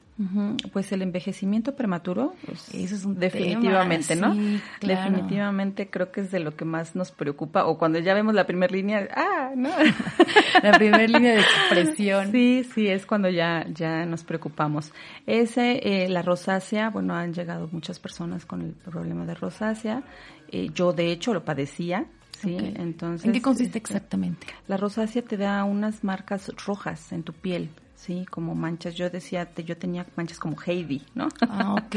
[0.73, 4.35] Pues el envejecimiento prematuro, pues, eso es un definitivamente, ¿no?
[4.81, 8.45] Definitivamente creo que es de lo que más nos preocupa o cuando ya vemos la
[8.45, 9.71] primera línea, ah, no.
[10.63, 12.33] la primera línea de expresión.
[12.33, 14.93] Sí, sí, es cuando ya ya nos preocupamos.
[15.25, 20.03] Ese eh, la rosácea, bueno, han llegado muchas personas con el problema de rosácea.
[20.51, 22.07] Eh, yo de hecho lo padecía,
[22.41, 23.27] Sí, entonces.
[23.27, 24.47] ¿En qué consiste este, exactamente?
[24.69, 27.71] La rosácea te da unas marcas rojas en tu piel.
[27.99, 28.95] Sí, como manchas.
[28.95, 31.29] Yo decía, yo tenía manchas como Heidi, ¿no?
[31.41, 31.97] Ah, ok,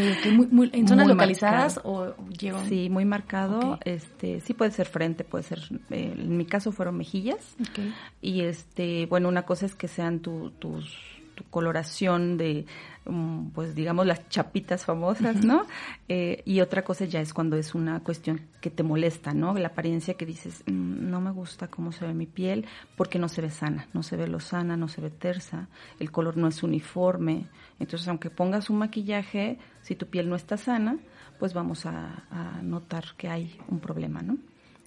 [0.73, 2.67] ¿En zonas localizadas o llevan?
[2.67, 3.77] Sí, muy marcado.
[3.85, 5.59] Este, sí puede ser frente, puede ser,
[5.91, 7.55] eh, en mi caso fueron mejillas.
[7.69, 7.93] Okay.
[8.19, 12.65] Y este, bueno, una cosa es que sean tus coloración de,
[13.05, 15.65] mm, pues digamos, las chapitas famosas, ¿no?
[16.07, 19.53] Eh, y otra cosa ya es cuando es una cuestión que te molesta, ¿no?
[19.53, 23.29] La apariencia que dices, mm, no me gusta cómo se ve mi piel porque no
[23.29, 25.67] se ve sana, no se ve lo sana, no se ve tersa,
[25.99, 27.47] el color no es uniforme.
[27.79, 30.97] Entonces, aunque pongas un maquillaje, si tu piel no está sana,
[31.39, 34.37] pues vamos a, a notar que hay un problema, ¿no?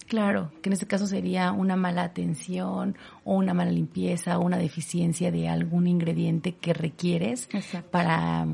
[0.07, 4.57] Claro, que en este caso sería una mala atención o una mala limpieza o una
[4.57, 7.49] deficiencia de algún ingrediente que requieres
[7.89, 8.47] para,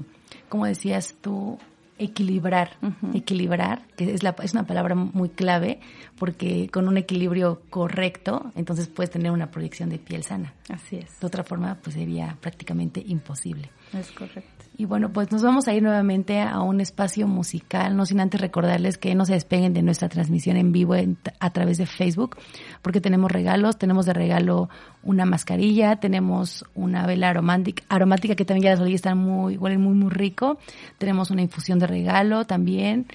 [0.47, 1.57] como decías tú,
[1.97, 2.77] equilibrar,
[3.13, 5.79] equilibrar, que es, la, es una palabra muy clave,
[6.17, 10.53] porque con un equilibrio correcto, entonces puedes tener una proyección de piel sana.
[10.69, 11.19] Así es.
[11.19, 13.69] De otra forma, pues sería prácticamente imposible.
[13.93, 14.60] Es correcto.
[14.77, 18.39] Y bueno, pues nos vamos a ir nuevamente a un espacio musical, no sin antes
[18.39, 20.95] recordarles que no se despeguen de nuestra transmisión en vivo
[21.39, 22.37] a través de Facebook,
[22.81, 24.69] porque tenemos regalos, tenemos de regalo
[25.03, 29.81] una mascarilla, tenemos una vela aromática, aromática que también ya las olí están muy, huelen
[29.81, 30.57] muy, muy rico,
[30.97, 33.07] tenemos una infusión de regalo también,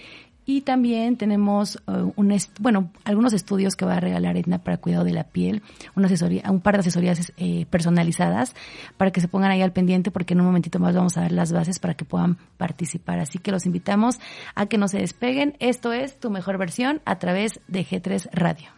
[0.48, 5.04] Y también tenemos uh, un bueno, algunos estudios que va a regalar Edna para cuidado
[5.04, 5.62] de la piel,
[5.96, 8.54] una asesoría, un par de asesorías eh, personalizadas
[8.96, 11.32] para que se pongan ahí al pendiente porque en un momentito más vamos a dar
[11.32, 13.18] las bases para que puedan participar.
[13.18, 14.20] Así que los invitamos
[14.54, 15.56] a que no se despeguen.
[15.58, 18.68] Esto es tu mejor versión a través de G3 Radio.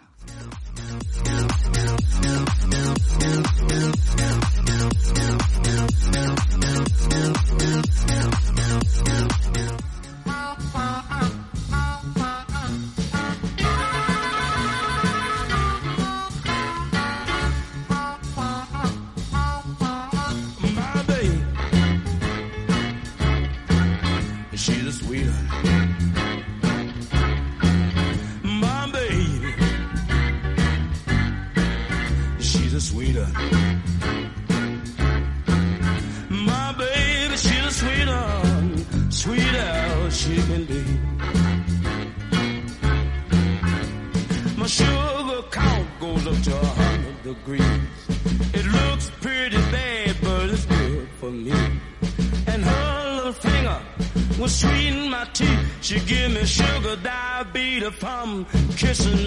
[55.90, 58.44] You give me sugar diabetes from
[58.76, 59.24] kissing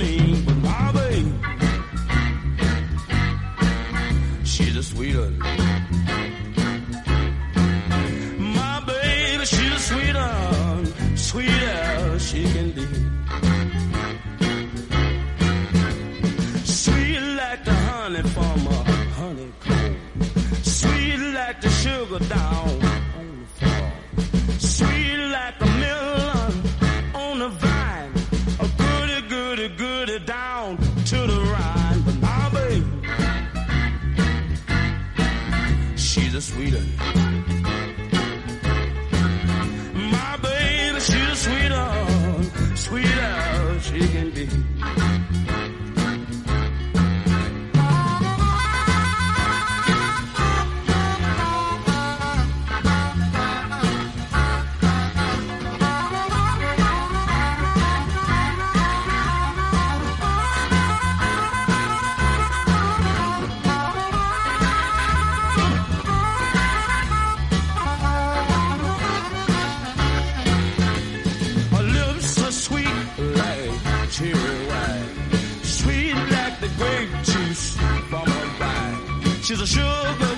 [79.62, 80.31] the sugar.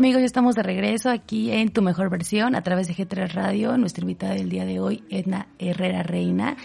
[0.00, 3.76] Amigos, ya estamos de regreso aquí en Tu Mejor Versión a través de G3 Radio.
[3.76, 6.56] Nuestra invitada del día de hoy, Edna Herrera Reina.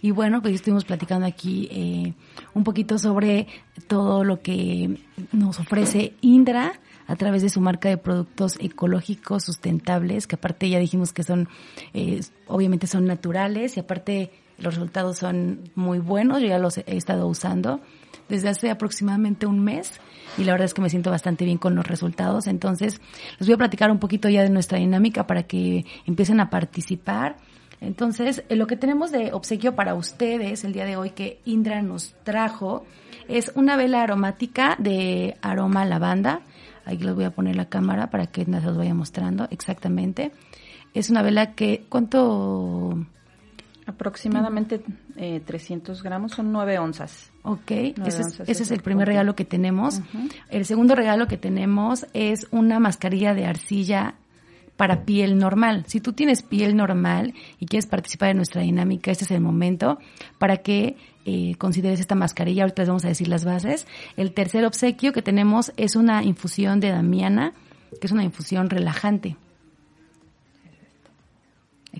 [0.00, 2.14] Y bueno, pues estuvimos platicando aquí eh,
[2.54, 3.48] un poquito sobre
[3.88, 5.00] todo lo que
[5.32, 6.74] nos ofrece Indra
[7.08, 11.48] a través de su marca de productos ecológicos sustentables, que aparte ya dijimos que son,
[11.94, 16.84] eh, obviamente son naturales y aparte los resultados son muy buenos, yo ya los he
[16.96, 17.80] estado usando
[18.28, 19.92] desde hace aproximadamente un mes
[20.38, 22.46] y la verdad es que me siento bastante bien con los resultados.
[22.46, 23.00] Entonces,
[23.38, 27.36] les voy a platicar un poquito ya de nuestra dinámica para que empiecen a participar.
[27.80, 31.82] Entonces, eh, lo que tenemos de obsequio para ustedes el día de hoy que Indra
[31.82, 32.84] nos trajo
[33.28, 36.40] es una vela aromática de aroma lavanda.
[36.84, 40.32] Ahí les voy a poner la cámara para que nos los vaya mostrando exactamente.
[40.92, 43.06] Es una vela que, ¿cuánto?
[43.86, 44.82] Aproximadamente
[45.44, 47.30] 300 eh, gramos, son 9 onzas.
[47.42, 50.00] Ok, ese, es, el primer regalo que tenemos.
[50.48, 54.14] El segundo regalo que tenemos es una mascarilla de arcilla
[54.76, 55.84] para piel normal.
[55.86, 59.98] Si tú tienes piel normal y quieres participar en nuestra dinámica, este es el momento
[60.38, 62.62] para que eh, consideres esta mascarilla.
[62.62, 63.86] Ahorita les vamos a decir las bases.
[64.16, 67.52] El tercer obsequio que tenemos es una infusión de Damiana,
[68.00, 69.36] que es una infusión relajante.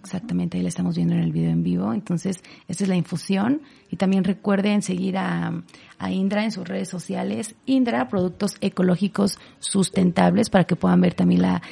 [0.04, 1.94] Exactamente, ahí la estamos viendo en el video en vivo.
[1.94, 3.62] Entonces, esta es la infusión.
[3.90, 5.62] Y también recuerden seguir a,
[5.98, 7.54] a Indra en sus redes sociales.
[7.64, 11.62] Indra, productos ecológicos sustentables, para que puedan ver también la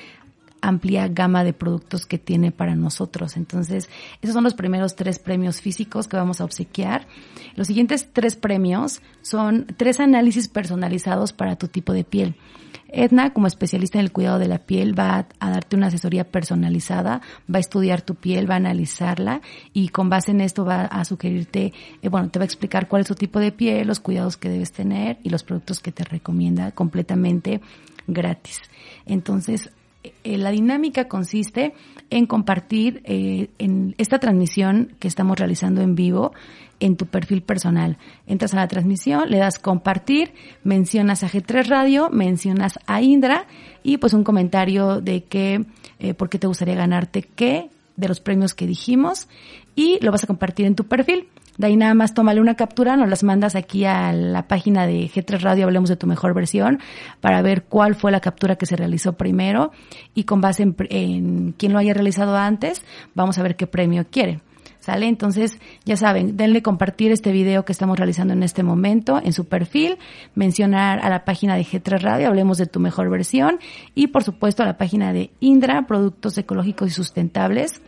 [0.63, 3.37] amplia gama de productos que tiene para nosotros.
[3.37, 3.91] Entonces,
[4.23, 7.07] esos son los primeros tres premios físicos que vamos a obsequiar.
[7.57, 12.37] Los siguientes tres premios son tres análisis personalizados para tu tipo de piel.
[12.93, 17.23] Edna, como especialista en el cuidado de la piel, va a, darte una asesoría personalizada,
[17.53, 19.41] va a estudiar tu piel, va a analizarla
[19.73, 23.03] y con base en esto va a sugerirte, eh, bueno, te va a explicar cuál
[23.03, 26.05] es tu tipo de piel, los cuidados que debes tener y los productos que te
[26.05, 27.63] recomienda completamente
[28.07, 28.61] gratis.
[29.07, 29.71] Entonces,
[30.25, 31.75] la dinámica consiste
[32.11, 36.33] en compartir eh, en esta transmisión que estamos realizando en vivo
[36.81, 37.97] en tu perfil personal.
[38.27, 40.35] Entras a la transmisión, le das compartir,
[40.65, 43.47] mencionas a G3 Radio, mencionas a Indra
[43.83, 45.65] y pues un comentario de que,
[46.01, 49.29] eh, por qué te gustaría ganarte qué de los premios que dijimos
[49.77, 51.29] y lo vas a compartir en tu perfil.
[51.59, 55.09] De ahí nada más tómale una captura, nos las mandas aquí a la página de
[55.09, 56.81] G3 Radio, hablemos de tu mejor versión,
[57.21, 59.73] para ver cuál fue la captura que se realizó primero
[60.15, 62.83] y con base en, en quién lo haya realizado antes,
[63.15, 64.41] vamos a ver qué premio quiere.
[64.83, 65.07] ¿Sale?
[65.07, 69.45] Entonces, ya saben, denle compartir este video que estamos realizando en este momento en su
[69.45, 69.97] perfil,
[70.35, 73.61] mencionar a la página de G3 Radio, hablemos de tu mejor versión,
[73.95, 77.81] y por supuesto a la página de Indra, Productos Ecológicos y Sustentables,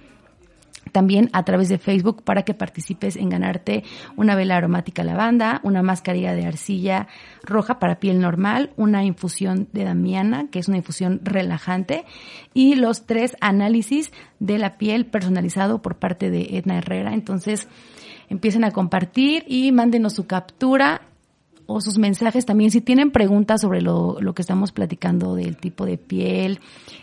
[0.94, 3.82] también a través de Facebook para que participes en ganarte
[4.16, 7.08] una vela aromática lavanda, una mascarilla de arcilla
[7.42, 12.04] roja para piel normal, una infusión de damiana, que es una infusión relajante,
[12.54, 17.12] y los tres análisis de la piel personalizado por parte de Edna Herrera.
[17.12, 17.66] Entonces,
[18.28, 21.00] empiecen a compartir y mándenos su captura
[21.66, 22.70] o sus mensajes también.
[22.70, 26.60] Si tienen preguntas sobre lo, lo que estamos platicando del tipo de piel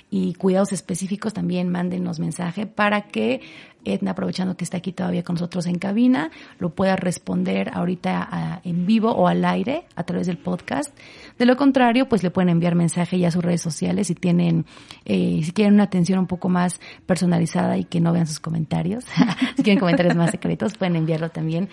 [0.10, 3.42] y cuidados específicos, también mándenos mensaje para que
[3.86, 8.86] Edna, aprovechando que está aquí todavía con nosotros en cabina, lo pueda responder ahorita en
[8.86, 10.96] vivo o al aire a través del podcast.
[11.38, 14.66] De lo contrario, pues le pueden enviar mensaje ya a sus redes sociales si tienen,
[15.06, 19.06] eh, si quieren una atención un poco más personalizada y que no vean sus comentarios.
[19.56, 21.70] si quieren comentarios más secretos, pueden enviarlo también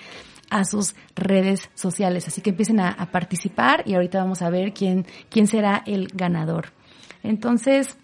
[0.50, 2.26] a sus redes sociales.
[2.26, 6.72] Así que empiecen a, participar y ahorita vamos a ver quién, quién será el ganador.
[7.22, 7.98] Entonces,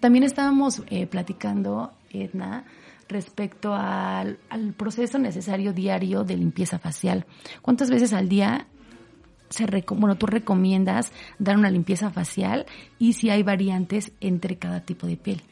[0.00, 2.64] también estábamos eh, platicando, Edna,
[3.08, 7.26] respecto al, al, proceso necesario diario de limpieza facial.
[7.62, 8.66] ¿Cuántas veces al día
[9.48, 12.66] se bueno, tú recomiendas dar una limpieza facial
[12.98, 15.42] y si hay variantes entre cada tipo de piel?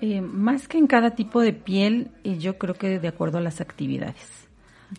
[0.00, 3.40] Eh, más que en cada tipo de piel, eh, yo creo que de acuerdo a
[3.40, 4.48] las actividades.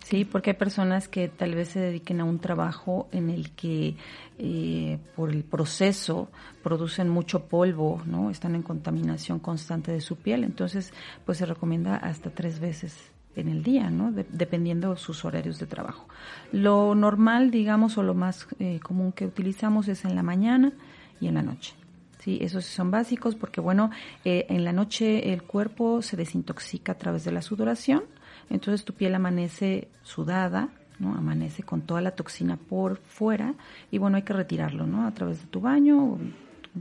[0.03, 3.95] Sí, porque hay personas que tal vez se dediquen a un trabajo en el que
[4.37, 6.29] eh, por el proceso
[6.63, 8.29] producen mucho polvo, ¿no?
[8.29, 10.93] Están en contaminación constante de su piel, entonces
[11.25, 14.11] pues se recomienda hasta tres veces en el día, ¿no?
[14.11, 16.07] dependiendo de sus horarios de trabajo.
[16.51, 20.71] Lo normal, digamos, o lo más eh, común que utilizamos es en la mañana
[21.19, 21.73] y en la noche.
[22.19, 23.91] Sí, esos son básicos porque, bueno,
[24.23, 28.03] eh, en la noche el cuerpo se desintoxica a través de la sudoración
[28.49, 30.69] entonces tu piel amanece sudada,
[30.99, 31.15] ¿no?
[31.15, 33.53] Amanece con toda la toxina por fuera
[33.91, 35.05] y bueno, hay que retirarlo, ¿no?
[35.07, 36.17] A través de tu baño,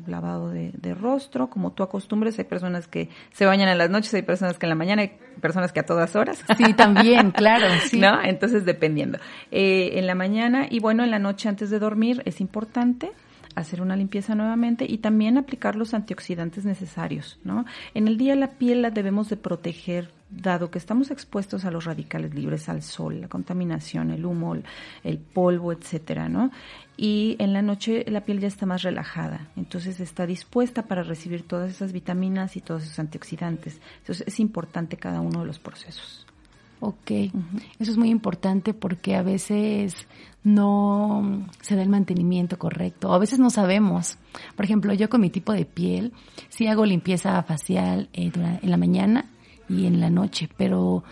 [0.07, 2.39] lavado de, rostro, como tú acostumbres.
[2.39, 5.17] Hay personas que se bañan en las noches, hay personas que en la mañana, hay
[5.41, 6.43] personas que a todas horas.
[6.57, 7.67] Sí, también, claro.
[7.85, 7.99] Sí.
[7.99, 8.23] ¿No?
[8.23, 9.19] Entonces, dependiendo.
[9.51, 13.13] Eh, en la mañana y bueno, en la noche antes de dormir es importante
[13.55, 17.65] hacer una limpieza nuevamente y también aplicar los antioxidantes necesarios, ¿no?
[17.95, 21.85] En el día la piel la debemos de proteger dado que estamos expuestos a los
[21.85, 24.57] radicales libres, al sol, la contaminación, el humo,
[25.03, 26.51] el polvo, etcétera, ¿no?
[26.97, 31.47] Y en la noche la piel ya está más relajada, entonces está dispuesta para recibir
[31.47, 33.81] todas esas vitaminas y todos esos antioxidantes.
[33.99, 36.27] Entonces es importante cada uno de los procesos.
[36.81, 37.11] Ok,
[37.79, 40.07] eso es muy importante porque a veces
[40.43, 44.19] no se da el mantenimiento correcto, a veces no sabemos.
[44.55, 46.13] Por ejemplo, yo con mi tipo de piel,
[46.51, 49.31] si hago limpieza facial eh, en la mañana
[49.69, 51.05] y en la noche, pero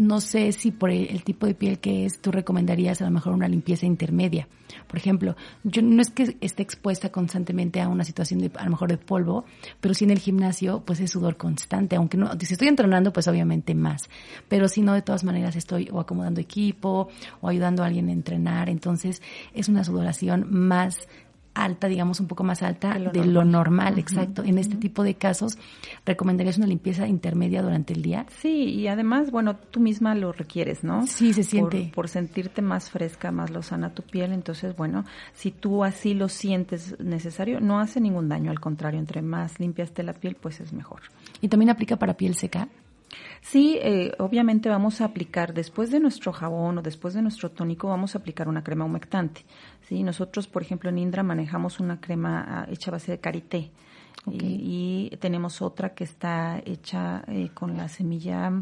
[0.00, 3.34] no sé si por el, tipo de piel que es, tú recomendarías a lo mejor
[3.34, 4.48] una limpieza intermedia.
[4.86, 8.70] Por ejemplo, yo no es que esté expuesta constantemente a una situación de, a lo
[8.70, 9.44] mejor de polvo,
[9.78, 13.28] pero sí en el gimnasio, pues es sudor constante, aunque no, si estoy entrenando, pues
[13.28, 14.08] obviamente más,
[14.48, 17.08] pero si no, de todas maneras estoy o acomodando equipo
[17.42, 19.20] o ayudando a alguien a entrenar, entonces
[19.52, 21.08] es una sudoración más
[21.54, 24.42] alta, digamos un poco más alta De lo de lo normal, exacto.
[24.44, 25.58] En este tipo de casos,
[26.06, 28.26] ¿recomendarías una limpieza intermedia durante el día?
[28.40, 31.06] Sí, y además, bueno, tú misma lo requieres, ¿no?
[31.06, 31.90] Sí, se siente.
[31.94, 34.32] Por, sentirte más fresca, más lozana tu piel.
[34.32, 38.50] Entonces, bueno, si tú así lo sientes necesario, no hace ningún daño.
[38.50, 41.02] Al contrario, entre más limpia esté la piel, pues es mejor.
[41.40, 42.68] ¿Y también aplica para piel seca?
[43.40, 47.88] Sí, eh, obviamente vamos a aplicar, después de nuestro jabón o después de nuestro tónico,
[47.88, 49.44] vamos a aplicar una crema humectante.
[49.88, 53.70] Sí, nosotros, por ejemplo, en Indra manejamos una crema ah, hecha a base de karité.
[54.26, 58.52] Y tenemos otra que está hecha eh, con la semilla,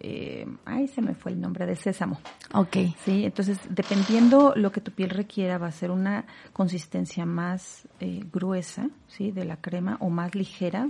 [0.00, 2.18] eh, ay, se me fue el nombre, de sésamo.
[2.54, 2.76] Ok.
[3.04, 8.24] Sí, entonces dependiendo lo que tu piel requiera va a ser una consistencia más eh,
[8.32, 10.88] gruesa, sí, de la crema o más ligera,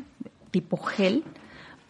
[0.50, 1.24] tipo gel,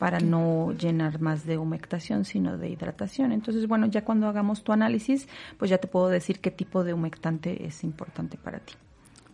[0.03, 3.31] para no llenar más de humectación, sino de hidratación.
[3.31, 5.29] Entonces, bueno, ya cuando hagamos tu análisis,
[5.59, 8.75] pues ya te puedo decir qué tipo de humectante es importante para ti.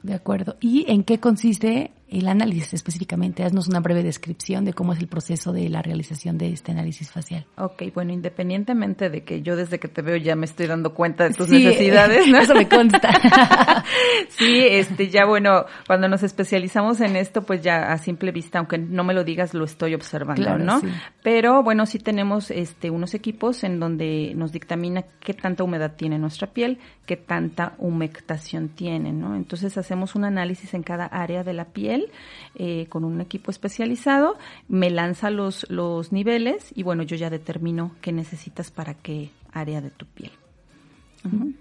[0.02, 0.58] De acuerdo.
[0.60, 3.44] ¿Y en qué consiste el análisis específicamente?
[3.44, 7.10] Haznos una breve descripción de cómo es el proceso de la realización de este análisis
[7.10, 7.46] facial.
[7.56, 11.24] Ok, bueno, independientemente de que yo desde que te veo ya me estoy dando cuenta
[11.28, 12.38] de tus Sí, necesidades, ¿no?
[12.38, 13.10] Eso me consta.
[14.28, 18.78] sí, este, ya bueno, cuando nos especializamos en esto, pues ya a simple vista, aunque
[18.78, 20.80] no me lo digas, lo estoy observando, Claro, ¿no?
[20.80, 20.88] sí.
[21.22, 26.18] Pero bueno, sí tenemos este unos equipos en donde nos dictamina qué tanta humedad tiene
[26.18, 29.34] nuestra piel, qué tanta humectación tiene, ¿no?
[29.36, 31.97] Entonces hacemos un análisis en cada área de la piel
[32.54, 34.36] eh, con un equipo especializado,
[34.68, 39.80] me lanza los, los niveles y bueno, yo ya determino qué necesitas para qué área
[39.80, 40.32] de tu piel.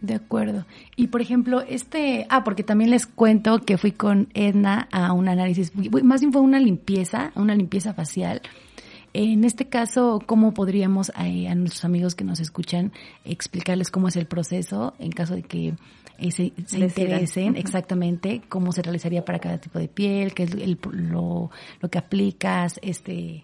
[0.01, 0.65] De acuerdo.
[0.95, 5.27] Y por ejemplo, este, ah, porque también les cuento que fui con Edna a un
[5.27, 5.73] análisis,
[6.03, 8.41] más bien fue una limpieza, una limpieza facial.
[9.13, 12.91] En este caso, ¿cómo podríamos a nuestros amigos que nos escuchan
[13.25, 15.73] explicarles cómo es el proceso en caso de que
[16.19, 20.79] eh, se, interesen exactamente cómo se realizaría para cada tipo de piel, qué es el-
[20.91, 23.43] lo, lo que aplicas, este,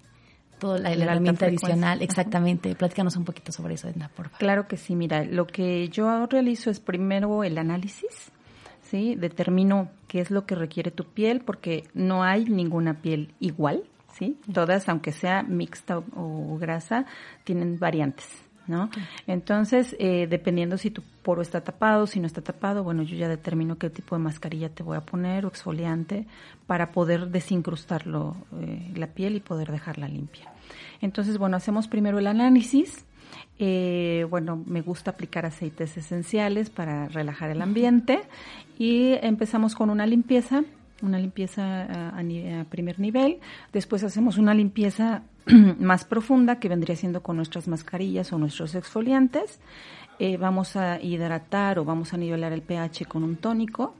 [0.59, 2.03] toda la, La herramienta adicional, Ajá.
[2.03, 2.76] exactamente.
[2.76, 4.39] Platícanos un poquito sobre eso, Edna, por favor.
[4.39, 8.32] Claro que sí, mira, lo que yo realizo es primero el análisis,
[8.82, 9.16] ¿sí?
[9.16, 13.84] Determino qué es lo que requiere tu piel, porque no hay ninguna piel igual,
[14.14, 14.38] ¿sí?
[14.51, 17.05] Todas, aunque sea mixta o, o grasa,
[17.43, 18.28] tienen variantes,
[18.68, 18.89] ¿no?
[19.28, 23.28] Entonces, eh, dependiendo si tu poro está tapado, si no está tapado, bueno, yo ya
[23.28, 26.26] determino qué tipo de mascarilla te voy a poner o exfoliante
[26.68, 30.51] para poder desincrustarlo eh, la piel y poder dejarla limpia.
[31.01, 33.05] Entonces, bueno, hacemos primero el análisis.
[33.59, 38.22] Eh, bueno, me gusta aplicar aceites esenciales para relajar el ambiente
[38.78, 40.64] y empezamos con una limpieza,
[41.04, 42.24] una limpieza a,
[42.70, 43.39] primer nivel.
[43.72, 45.24] Después hacemos una limpieza
[45.80, 49.60] más profunda que vendría siendo con nuestras mascarillas o nuestros exfoliantes.
[50.20, 53.95] Eh, vamos a hidratar o vamos a nivelar el pH con un tónico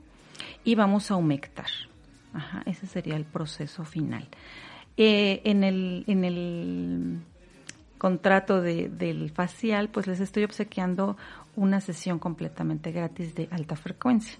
[0.64, 1.66] y vamos a humectar.
[2.64, 4.26] Ese sería el proceso final.
[4.96, 7.18] Eh, en el, en el
[7.98, 11.16] contrato de, del facial, pues les estoy obsequiando
[11.56, 14.38] una sesión completamente gratis de alta frecuencia.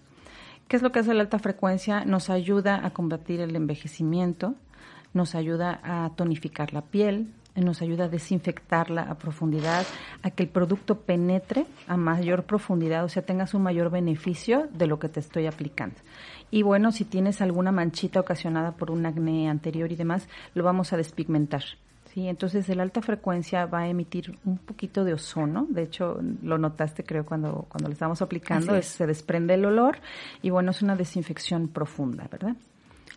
[0.68, 2.04] ¿Qué es lo que hace la alta frecuencia?
[2.04, 4.54] Nos ayuda a combatir el envejecimiento,
[5.12, 9.86] nos ayuda a tonificar la piel, nos ayuda a desinfectarla a profundidad,
[10.22, 14.86] a que el producto penetre a mayor profundidad, o sea, tengas un mayor beneficio de
[14.86, 15.96] lo que te estoy aplicando.
[16.50, 20.92] Y bueno, si tienes alguna manchita ocasionada por un acné anterior y demás, lo vamos
[20.92, 21.62] a despigmentar.
[22.14, 25.66] Sí, entonces el alta frecuencia va a emitir un poquito de ozono.
[25.68, 28.86] De hecho, lo notaste creo cuando, cuando lo estábamos aplicando, es.
[28.86, 29.98] es- se desprende el olor
[30.40, 32.54] y bueno, es una desinfección profunda, ¿verdad?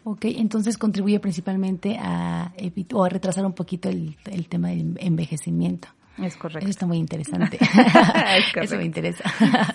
[0.04, 2.52] Ok, entonces contribuye principalmente a
[2.94, 5.90] o a retrasar un poquito el, el tema del envejecimiento.
[6.18, 6.62] Es correcto.
[6.62, 7.60] Eso está muy interesante.
[7.74, 8.62] correcto.
[8.62, 9.24] Eso me interesa.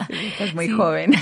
[0.09, 0.73] Sí, estás muy Sí.
[0.73, 1.13] joven.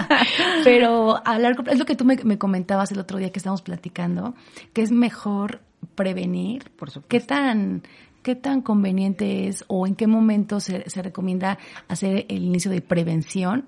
[0.64, 3.62] Pero a largo es lo que tú me, me comentabas el otro día que estábamos
[3.62, 4.34] platicando,
[4.72, 5.60] que es mejor
[5.94, 6.70] prevenir.
[6.76, 7.08] Por supuesto.
[7.08, 7.82] ¿Qué tan,
[8.22, 11.58] qué tan conveniente es o en qué momento se, se recomienda
[11.88, 13.66] hacer el inicio de prevención?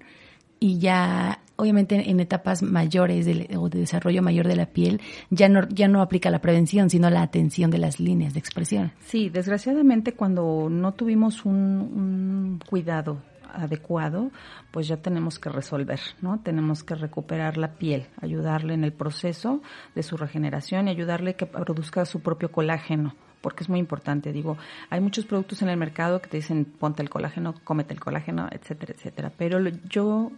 [0.60, 5.48] Y ya, obviamente, en etapas mayores del- o de desarrollo mayor de la piel, ya
[5.48, 8.92] no, ya no aplica la prevención, sino la atención de las líneas de expresión.
[9.04, 13.18] Sí, desgraciadamente cuando no tuvimos un, un cuidado
[13.55, 14.30] adecuado,
[14.70, 16.40] pues ya tenemos que resolver, ¿no?
[16.40, 19.62] Tenemos que recuperar la piel, ayudarle en el proceso
[19.94, 24.32] de su regeneración y ayudarle que produzca su propio colágeno, porque es muy importante.
[24.32, 24.57] Digo,
[24.90, 28.48] hay muchos productos en el mercado que te dicen ponte el colágeno, cómete el colágeno,
[28.50, 29.32] etcétera, etcétera.
[29.36, 30.30] Pero yo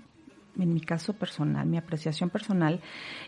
[0.59, 2.81] en mi caso personal, mi apreciación personal,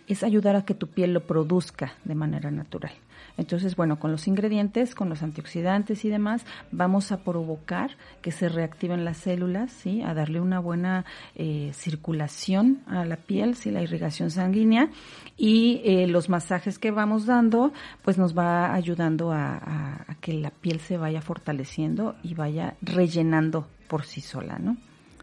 [0.07, 2.93] es ayudar a que tu piel lo produzca de manera natural.
[3.39, 8.49] Entonces, bueno, con los ingredientes, con los antioxidantes y demás, vamos a provocar que se
[8.49, 10.03] reactiven las células, ¿sí?
[10.03, 11.05] A darle una buena
[11.37, 13.71] eh, circulación a la piel, ¿sí?
[13.71, 14.91] La irrigación sanguínea
[15.37, 17.73] y eh, los masajes que vamos dando,
[18.03, 23.69] pues nos va ayudando a, a que la piel se vaya fortaleciendo y vaya rellenando
[23.87, 24.77] por sí sola, ¿no?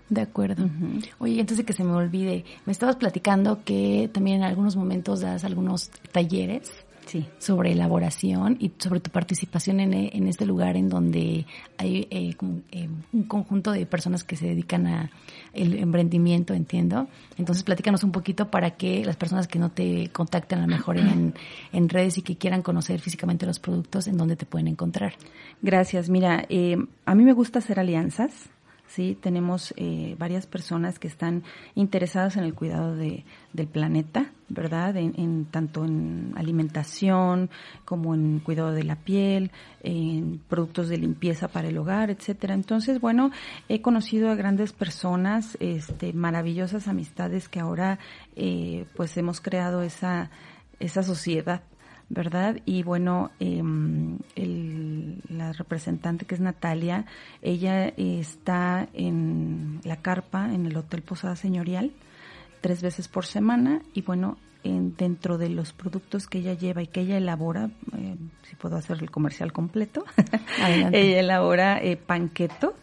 [0.10, 0.70] De acuerdo.
[1.18, 5.22] Oye, antes de que se me olvide, me estabas platicando que también en algunos momentos
[5.22, 7.26] das algunos talleres sí.
[7.38, 11.46] sobre elaboración y sobre tu participación en, en este lugar en donde
[11.78, 12.36] hay eh,
[12.72, 15.12] eh, un conjunto de personas que se dedican a
[15.54, 17.08] el emprendimiento, entiendo.
[17.38, 20.98] Entonces, platícanos un poquito para que las personas que no te contacten a lo mejor
[20.98, 21.34] en,
[21.72, 25.14] en redes y que quieran conocer físicamente los productos, en dónde te pueden encontrar.
[25.62, 26.10] Gracias.
[26.10, 28.50] Mira, eh, a mí me gusta hacer alianzas
[28.88, 29.18] ¿sí?
[29.20, 31.44] Tenemos eh, varias personas que están
[31.76, 33.24] interesadas en el cuidado de,
[33.54, 34.96] del planeta, ¿verdad?
[34.98, 37.50] En, tanto en alimentación
[37.84, 42.54] como en cuidado de la piel, en productos de limpieza para el hogar, etcétera.
[42.54, 43.32] Entonces, bueno,
[43.70, 48.00] he conocido a grandes personas, este, maravillosas amistades que ahora,
[48.36, 50.30] eh, pues hemos creado esa,
[50.80, 51.64] esa sociedad
[52.10, 52.62] ¿verdad?
[52.66, 54.20] Y bueno, em,
[55.30, 57.06] la representante que es Natalia,
[57.42, 61.92] ella está en la carpa en el Hotel Posada Señorial
[62.62, 66.88] tres veces por semana y bueno, en, dentro de los productos que ella lleva y
[66.88, 70.04] que ella elabora, eh, si puedo hacer el comercial completo,
[70.92, 72.76] ella elabora eh, panqueto.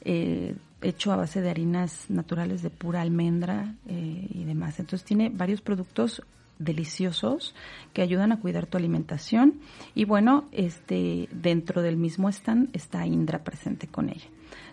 [0.00, 4.78] Eh, hecho a base de harinas naturales de pura almendra eh, y demás.
[4.78, 6.22] Entonces tiene varios productos
[6.58, 7.54] deliciosos
[7.92, 9.60] que ayudan a cuidar tu alimentación.
[9.94, 14.28] Y bueno, este dentro del mismo stand está Indra presente con ella.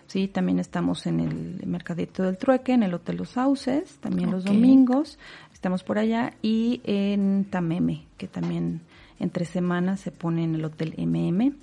[0.06, 4.44] Sí, también estamos en el Mercadito del Trueque, en el Hotel Los Sauces, también los
[4.44, 5.18] domingos,
[5.52, 8.82] estamos por allá y en Tameme, que también
[9.18, 11.54] entre semanas se pone en el Hotel MM.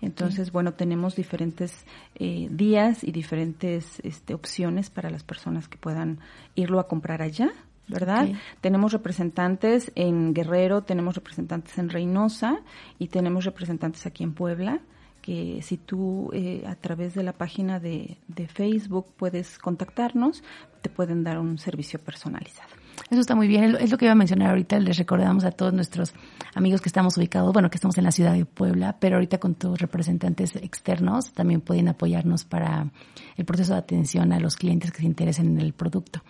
[0.00, 6.20] Entonces, bueno, tenemos diferentes eh, días y diferentes este, opciones para las personas que puedan
[6.54, 7.52] irlo a comprar allá
[7.90, 8.28] ¿verdad?
[8.60, 12.60] Tenemos representantes en Guerrero, tenemos representantes en Reynosa
[12.98, 14.80] y tenemos representantes aquí en Puebla
[15.20, 20.42] que si tú eh, a través de la página de, de Facebook puedes contactarnos,
[20.80, 22.79] te pueden dar un servicio personalizado.
[23.08, 23.76] Eso está muy bien.
[23.80, 24.78] Es lo que iba a mencionar ahorita.
[24.78, 26.12] Les recordamos a todos nuestros
[26.54, 29.54] amigos que estamos ubicados, bueno, que estamos en la ciudad de Puebla, pero ahorita con
[29.54, 32.90] tus representantes externos también pueden apoyarnos para
[33.36, 36.22] el proceso de atención a los clientes que se interesen en el producto.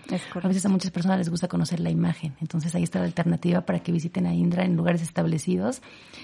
[0.43, 2.35] a veces a muchas personas les gusta conocer la imagen.
[2.41, 5.83] Entonces ahí está la alternativa para que visiten a Indra en lugares establecidos,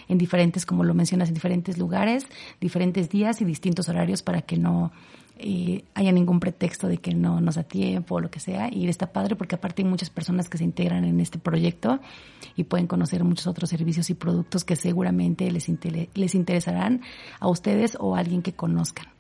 [0.09, 2.27] en diferentes, como lo mencionas, en diferentes lugares,
[2.61, 4.93] diferentes días y distintos horarios para que no
[5.39, 8.69] eh, haya ningún pretexto de que no nos da tiempo o lo que sea.
[8.73, 12.01] Y está padre porque aparte hay muchas personas que se integran en este proyecto
[12.55, 15.71] y pueden conocer muchos otros servicios y productos que seguramente les,
[16.15, 17.03] les interesarán
[17.41, 19.16] a ustedes o a alguien que conozcan.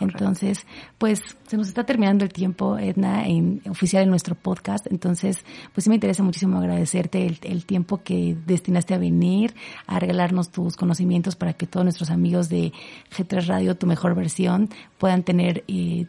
[0.00, 0.66] Entonces,
[0.98, 4.86] pues se nos está terminando el tiempo, Edna, en, oficial en nuestro podcast.
[4.90, 9.54] Entonces, pues sí me interesa muchísimo agradecerte el, tiempo que destinaste a venir,
[9.86, 12.72] a regalarnos tus conocimientos para que todos nuestros amigos de
[13.16, 14.68] G3 Radio, tu mejor versión,
[14.98, 16.06] puedan tener eh,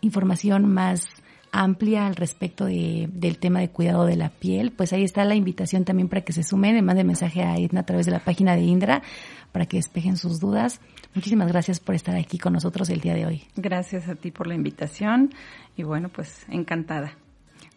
[0.00, 1.08] información más
[1.52, 5.34] amplia al respecto de, del tema de cuidado de la piel, pues ahí está la
[5.34, 8.20] invitación también para que se sumen, le manden mensaje a Edna a través de la
[8.20, 9.02] página de Indra
[9.52, 10.80] para que despejen sus dudas.
[11.14, 13.42] Muchísimas gracias por estar aquí con nosotros el día de hoy.
[13.56, 15.34] Gracias a ti por la invitación
[15.76, 17.16] y bueno, pues encantada.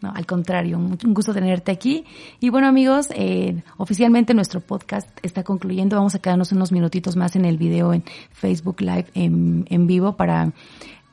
[0.00, 2.04] No, al contrario, un gusto tenerte aquí.
[2.40, 5.96] Y bueno, amigos, eh, oficialmente nuestro podcast está concluyendo.
[5.96, 10.16] Vamos a quedarnos unos minutitos más en el video en Facebook Live en, en vivo
[10.16, 10.52] para